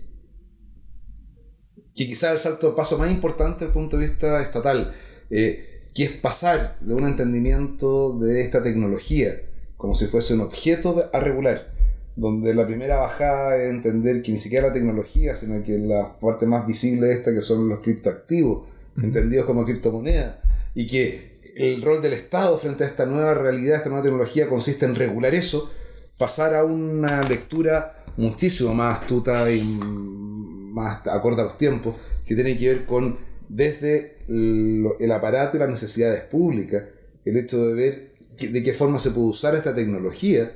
[1.95, 4.93] que quizás el salto de paso más importante desde el punto de vista estatal,
[5.29, 9.41] eh, que es pasar de un entendimiento de esta tecnología
[9.77, 11.75] como si fuese un objeto a regular
[12.15, 16.45] donde la primera bajada es entender que ni siquiera la tecnología, sino que la parte
[16.45, 18.67] más visible de esta, que son los criptoactivos,
[19.01, 20.37] entendidos como criptomonedas,
[20.73, 24.85] y que el rol del Estado frente a esta nueva realidad, esta nueva tecnología, consiste
[24.85, 25.69] en regular eso,
[26.17, 31.95] pasar a una lectura muchísimo más astuta y más acorde a los tiempos,
[32.25, 33.15] que tiene que ver con
[33.49, 36.83] desde el, aparato y las necesidades públicas,
[37.25, 40.51] el hecho de ver de qué forma se puede usar esta tecnología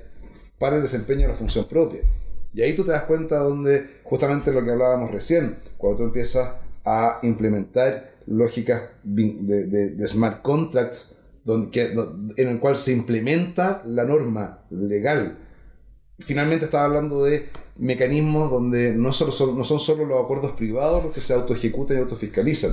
[0.58, 2.02] para el desempeño de la función propia.
[2.54, 6.56] Y ahí tú te das cuenta donde justamente lo que hablábamos recién, cuando tú empiezas
[6.84, 9.34] a implementar lógicas de,
[9.68, 11.94] de- de smart contracts donde, que-
[12.38, 15.38] en el cual se implementa la norma legal.
[16.20, 21.04] Finalmente estaba hablando de mecanismos donde no, solo son, no son solo los acuerdos privados
[21.04, 22.72] los que se autoejecutan y autofiscalizan,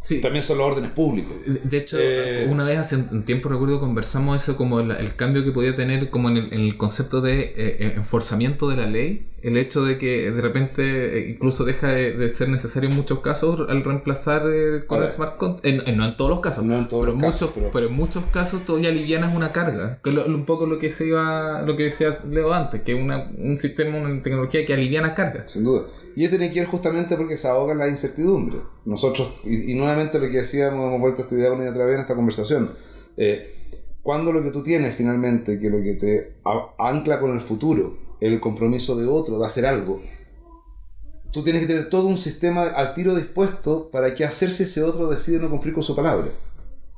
[0.00, 0.20] Sí.
[0.20, 1.32] también son los órdenes públicos.
[1.64, 5.44] De hecho, Eh, una vez hace un tiempo recuerdo conversamos eso como el, el cambio
[5.44, 8.86] que podía tener como en el, en el concepto de eh, eh, enforzamiento de la
[8.86, 10.82] ley, el hecho de que de repente
[11.18, 15.08] eh, incluso deja de, de ser necesario en muchos casos al reemplazar eh, con Ahora,
[15.08, 17.54] el smart contract, no en todos los casos, No en todos pero, los casos, muchos,
[17.54, 20.90] pero- pero en muchos casos todavía alivianas una carga, que lo- un poco lo que
[20.90, 24.74] se iba, lo que decía Leo antes, que es una, un sistema, una tecnología que
[24.74, 25.50] aliviana cargas.
[25.52, 25.86] Sin duda.
[26.14, 28.58] Y esto tiene que ver justamente porque se ahoga en la incertidumbre.
[28.84, 31.94] Nosotros, y, y nuevamente lo que decíamos, hemos vuelto a estudiar una y otra vez
[31.94, 32.72] en esta conversación.
[33.16, 33.54] Eh,
[34.02, 36.34] cuando lo que tú tienes finalmente, que lo que te
[36.78, 40.00] ancla con el futuro, el compromiso de otro, de hacer algo,
[41.32, 44.82] tú tienes que tener todo un sistema al tiro dispuesto para que hacer si ese
[44.82, 46.28] otro decide no cumplir con su palabra.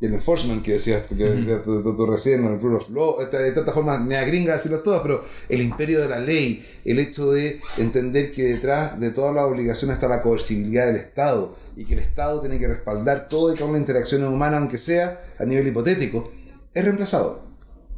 [0.00, 3.16] Y el enforcement que decías, que decías tú, tú- tú recién, el rule of law,
[3.20, 7.30] de tantas formas mea gringa decirlo todas, pero el imperio de la ley, el hecho
[7.30, 11.94] de entender que detrás de todas las obligaciones está la coercibilidad del Estado y que
[11.94, 15.68] el Estado tiene que respaldar todo y cada una interacción humana, aunque sea a nivel
[15.68, 16.30] hipotético,
[16.74, 17.44] es reemplazado.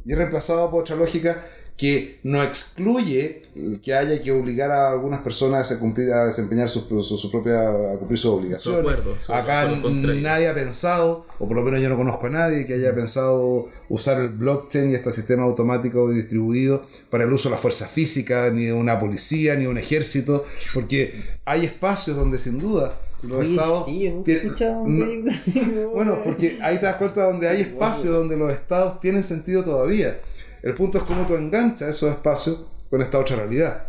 [0.05, 1.43] Y es reemplazado por otra lógica
[1.77, 3.43] que no excluye
[3.83, 7.69] que haya que obligar a algunas personas a cumplir a desempeñar sus su, su propia
[7.69, 8.79] a cumplir sus obligaciones.
[8.81, 10.21] acuerdos, su Acá acuerdo contrario.
[10.21, 13.67] nadie ha pensado, o por lo menos yo no conozco a nadie que haya pensado
[13.89, 18.49] usar el blockchain y este sistema automático distribuido para el uso de la fuerza física,
[18.51, 23.39] ni de una policía, ni de un ejército, porque hay espacios donde sin duda los
[23.39, 27.61] Oye, estados sí, tienen- escuchado un no- bueno, porque ahí te das cuenta donde hay
[27.61, 30.19] espacios donde los estados tienen sentido todavía.
[30.67, 33.87] El punto es cómo tú enganchas esos espacios con esta otra realidad.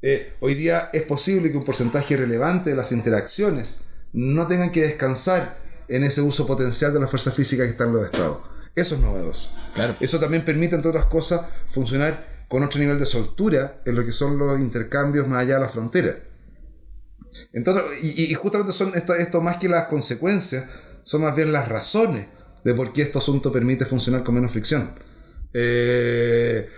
[0.00, 3.80] Eh, hoy día es posible que un porcentaje relevante de las interacciones
[4.12, 5.58] no tengan que descansar
[5.88, 8.38] en ese uso potencial de la fuerza física que están los estados.
[8.76, 9.50] Eso es novedoso.
[9.74, 9.96] Claro.
[9.98, 14.12] Eso también permite, entre otras cosas, funcionar con otro nivel de soltura en lo que
[14.12, 16.14] son los intercambios más allá de la frontera.
[17.52, 20.68] Entonces, y, y justamente son esto, esto más que las consecuencias,
[21.02, 22.28] son más bien las razones
[22.62, 24.94] de por qué este asunto permite funcionar con menos fricción.
[25.54, 26.68] Eh,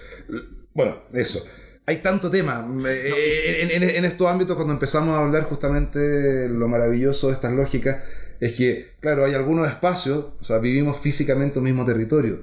[0.74, 1.45] bueno, eso.
[1.87, 2.66] Hay tanto tema.
[2.89, 7.53] Eh, En, en- en estos ámbitos, cuando empezamos a hablar justamente lo maravilloso de estas
[7.53, 8.03] lógicas,
[8.41, 12.41] es que, claro, hay algunos espacios, o sea, vivimos físicamente en un mismo territorio.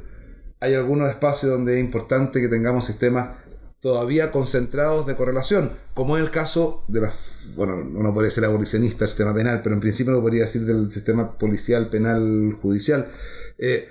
[0.59, 3.37] Hay algunos espacios donde es importante que tengamos sistemas
[3.81, 8.99] todavía concentrados de correlación, como es el caso de las, bueno, uno podría ser abolicionista
[8.99, 13.09] del sistema penal, pero en principio lo podría decir del sistema policial, penal, judicial.
[13.57, 13.89] Eh,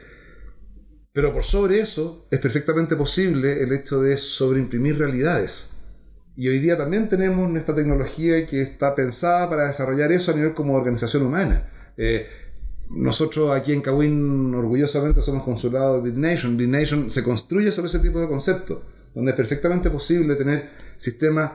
[1.13, 5.73] pero por sobre eso es perfectamente posible el hecho de sobreimprimir realidades.
[6.37, 10.55] Y hoy día también tenemos esta tecnología que está pensada para desarrollar eso a nivel
[10.55, 11.69] como organización humana.
[11.99, 12.27] Eh,
[12.89, 16.57] nosotros aquí en Kawin orgullosamente somos consulado de BitNation.
[16.57, 18.81] BitNation se construye sobre ese tipo de conceptos,
[19.15, 21.53] donde es perfectamente posible tener sistemas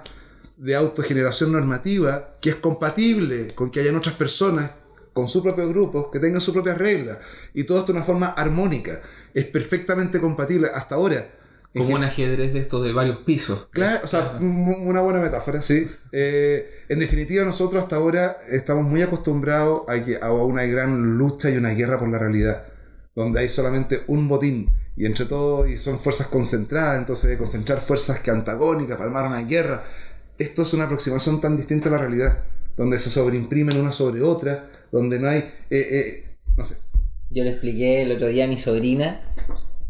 [0.58, 4.72] de autogeneración normativa que es compatible con que hayan otras personas
[5.14, 7.18] con sus propios grupos que tengan sus propias reglas
[7.56, 9.02] y todo esto de una forma armónica.
[9.38, 11.30] Es perfectamente compatible hasta ahora.
[11.72, 13.68] Como un ajedrez de estos de varios pisos.
[13.70, 15.86] Claro, o sea, una buena metáfora, sí.
[16.12, 21.52] Eh, en definitiva, nosotros hasta ahora estamos muy acostumbrados a, que, a una gran lucha
[21.52, 22.66] y una guerra por la realidad,
[23.14, 28.22] donde hay solamente un botín y entre todos y son fuerzas concentradas, entonces concentrar fuerzas
[28.22, 29.84] que antagónicas para armar una guerra.
[30.40, 32.44] Esto es una aproximación tan distinta a la realidad,
[32.76, 36.24] donde se sobreimprimen una sobre otra, donde no hay, eh, eh,
[36.58, 36.78] no sé,
[37.30, 39.27] Yo le expliqué el otro día a mi sobrina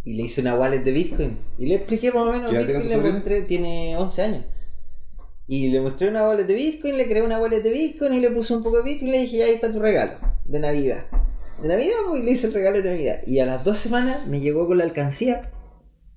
[0.08, 1.38] y le hice una wallet de Bitcoin.
[1.58, 4.46] Y le expliqué más o menos ¿Qué edad tiene Bitcoin, le mostré, tiene 11 años.
[5.48, 8.32] Y le mostré una wallet de Bitcoin, le creé una wallet de Bitcoin y le
[8.32, 10.14] puse un poco de Bitcoin y le dije, ya ahí está tu regalo
[10.46, 11.08] de Navidad.
[11.62, 13.20] De Navidad, pues, y le hice el regalo de Navidad.
[13.28, 15.42] Y a las dos semanas me llegó con la alcancía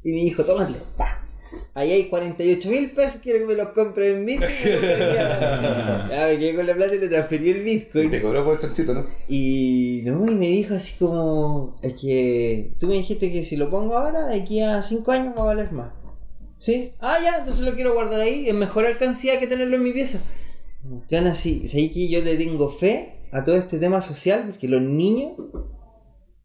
[0.05, 1.10] y me dijo, tómate, pa.
[1.75, 4.51] Ahí hay 48 mil pesos, quiero que me los compre en Bitcoin.
[6.11, 8.11] ya me quedé con la plata y le transferí el Bitcoin.
[8.11, 9.07] te cobró por el chanchito, ¿no?
[9.29, 13.71] Y no, y me dijo así como, es que tú me dijiste que si lo
[13.71, 15.93] pongo ahora, de aquí a 5 años va a valer más.
[16.59, 16.93] Sí.
[17.01, 18.49] Ah, ya, entonces lo quiero guardar ahí.
[18.49, 20.21] Es mejor alcancía que tenerlo en mi pieza.
[21.09, 24.83] Ya así, ahí que yo le tengo fe a todo este tema social, porque los
[24.83, 25.33] niños,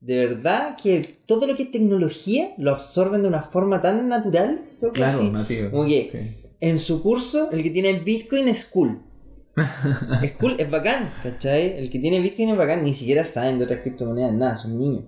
[0.06, 4.62] de verdad que todo lo que es tecnología lo absorben de una forma tan natural.
[4.94, 5.72] Claro, nativo.
[5.72, 6.46] Como que Sí.
[6.60, 9.02] en su curso, el que tiene Bitcoin es cool.
[10.22, 11.78] es cool, es bacán, ¿cachai?
[11.80, 15.06] El que tiene Bitcoin es bacán, ni siquiera saben de otras criptomonedas, nada, son niños.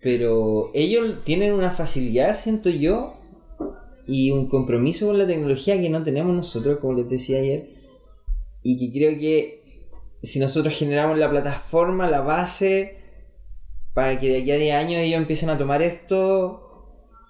[0.00, 3.14] Pero ellos tienen una facilidad, siento yo,
[4.06, 7.68] y un compromiso con la tecnología que no tenemos nosotros, como les decía ayer,
[8.62, 9.64] y que creo que
[10.22, 13.03] si nosotros generamos la plataforma, la base,
[13.94, 16.60] para que de aquí a 10 años ellos empiecen a tomar esto,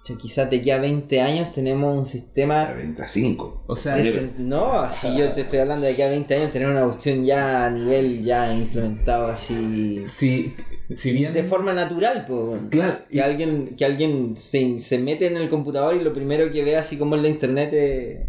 [0.03, 2.63] o sea, quizás de aquí a 20 años tenemos un sistema...
[2.69, 3.63] A 25.
[3.67, 3.97] O sea,
[4.37, 7.65] No, así yo te estoy hablando de aquí a 20 años tener una cuestión ya
[7.65, 10.53] a nivel ya implementado así si,
[10.91, 11.33] si bien.
[11.33, 12.61] de forma natural, pues.
[12.69, 16.51] Claro, y- Que alguien, que alguien se, se mete en el computador y lo primero
[16.51, 17.73] que ve así como en la internet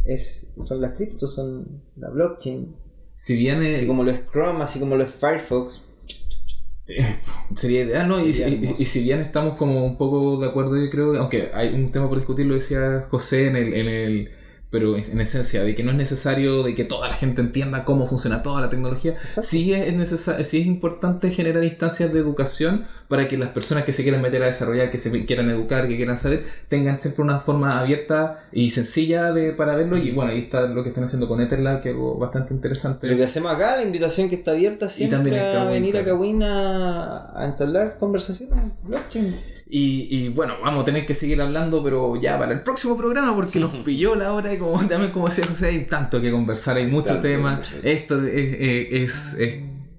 [0.07, 2.75] es, son las criptos, son la blockchain.
[3.17, 3.63] si bien.
[3.63, 5.83] Así como lo es Chrome, así como lo es Firefox.
[6.89, 7.17] Eh,
[7.57, 8.25] Sería ideal, ¿no?
[8.25, 11.51] Y, Sería y- y si bien estamos como un poco de acuerdo, yo creo, aunque
[11.55, 14.31] hay un tema por discutir, lo decía José en el, en el
[14.71, 18.07] pero en esencia, de que no es necesario de que toda la gente entienda cómo
[18.07, 19.49] funciona toda la tecnología, Exacto.
[19.49, 23.93] sí es, necesa- sí es importante generar instancias de educación para que las personas que
[23.93, 27.39] se quieran meter a desarrollar, que se quieran educar, que quieran saber, tengan siempre una
[27.39, 29.97] forma abierta y sencilla de, para verlo.
[29.97, 33.07] Y bueno, ahí está lo que están haciendo con Etherlab, que es algo bastante interesante.
[33.07, 35.97] Lo que hacemos acá, la invitación que está abierta siempre también en a Kawin, venir
[35.99, 36.05] a.
[36.05, 39.37] Kawin a, a entablar conversaciones blockchain.
[39.69, 43.35] Y, y, bueno, vamos a tener que seguir hablando, pero ya para el próximo programa,
[43.35, 46.77] porque nos pilló la hora y como también como decía José, hay tanto que conversar,
[46.77, 47.51] hay mucho Tanto que tema.
[47.57, 47.81] conversar.
[47.87, 48.57] Esto es,
[48.93, 49.57] es- es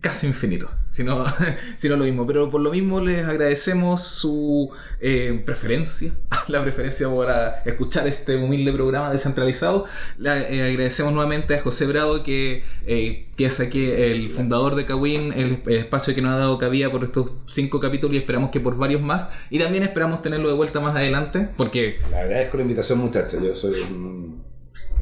[0.07, 1.25] casi infinito, si no,
[1.77, 2.25] si no lo mismo.
[2.25, 6.13] Pero por lo mismo les agradecemos su eh, preferencia,
[6.47, 9.85] la preferencia para escuchar este humilde programa descentralizado.
[10.17, 14.85] Le eh, agradecemos nuevamente a José Bravo, que, eh, que es aquí el fundador de
[14.85, 18.51] Kawin, el, el espacio que nos ha dado cabida por estos cinco capítulos y esperamos
[18.51, 19.27] que por varios más.
[19.49, 23.41] Y también esperamos tenerlo de vuelta más adelante, porque Le agradezco la invitación, muchachos.
[23.43, 24.43] Yo soy un-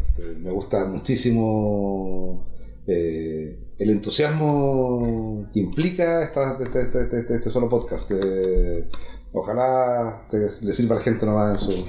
[0.07, 2.47] este, me gusta muchísimo
[2.87, 8.11] eh, el entusiasmo que implica esta- este, este- este- este- este solo podcast.
[8.11, 8.85] Eh,
[9.33, 11.85] ojalá te- le sirva a la gente nomás en su,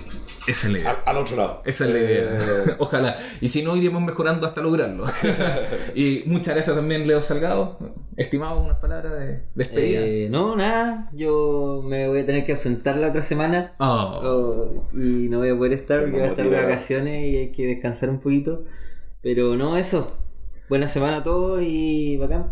[0.48, 0.90] esa es la idea.
[0.90, 1.62] al, al otro lado.
[1.64, 2.22] Esa es la idea.
[2.22, 3.16] Eh, Ojalá.
[3.40, 5.04] Y si no, iremos mejorando hasta lograrlo.
[5.94, 7.78] y muchas gracias también, Leo Salgado.
[8.16, 10.00] Estimado, unas palabras de despedida.
[10.00, 13.74] Eh, no, nada, yo me voy a tener que ausentar la otra semana.
[13.78, 14.20] Oh.
[14.22, 17.52] Oh, y no voy a poder estar porque voy a estar de vacaciones y hay
[17.52, 18.64] que descansar un poquito.
[19.22, 20.06] Pero no, eso.
[20.68, 22.50] Buena semana a todos y bacán.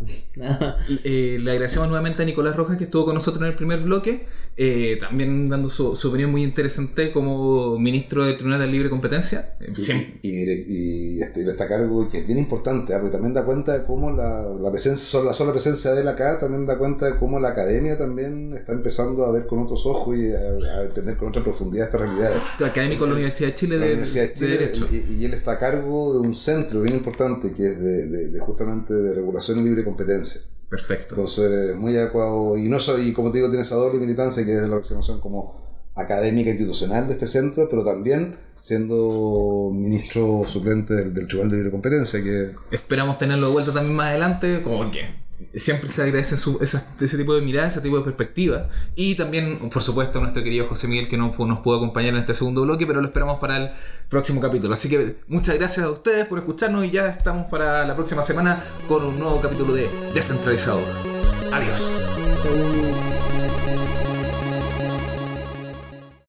[1.05, 4.27] Eh, le agradecemos nuevamente a Nicolás Rojas que estuvo con nosotros en el primer bloque,
[4.57, 9.57] eh, también dando su, su opinión muy interesante como ministro de Tribunal de Libre Competencia.
[9.61, 12.99] Y, siempre- y, y, y destacar algo que es bien importante, ¿ah?
[13.01, 16.39] porque también da cuenta de cómo la, la presencia, la sola presencia de él acá
[16.39, 20.17] también da cuenta de cómo la academia también está empezando a ver con otros ojos
[20.17, 22.33] y a, a entender con otra profundidad esta realidad.
[22.65, 24.89] académico de la Universidad de Chile de, Universidad de de Chile, Derecho.
[24.93, 29.15] y, él está a cargo de un centro bien importante que es de justamente de
[29.15, 30.43] regulación y libre competencia.
[30.69, 31.15] Perfecto.
[31.15, 32.57] Entonces, muy adecuado.
[32.57, 35.65] Y no soy, como te digo, tiene esa doble militancia que es la representación como
[35.95, 41.71] académica institucional de este centro, pero también siendo ministro suplente del, del Tribunal de Libre
[41.71, 45.05] Competencia, que Esperamos tenerlo de vuelta también más adelante, como que
[45.55, 48.65] siempre se agradecen su- ese tipo de miradas, ese tipo de perspectivas.
[48.95, 52.35] Y también, por supuesto, nuestro querido José Miguel que no nos pudo acompañar en este
[52.35, 53.71] segundo bloque, pero lo esperamos para el
[54.09, 54.75] próximo capítulo.
[54.75, 58.63] Así que muchas gracias a ustedes por escucharnos y ya estamos para la próxima semana
[58.89, 60.81] con un nuevo capítulo de Descentralizado.
[61.53, 62.01] Adiós.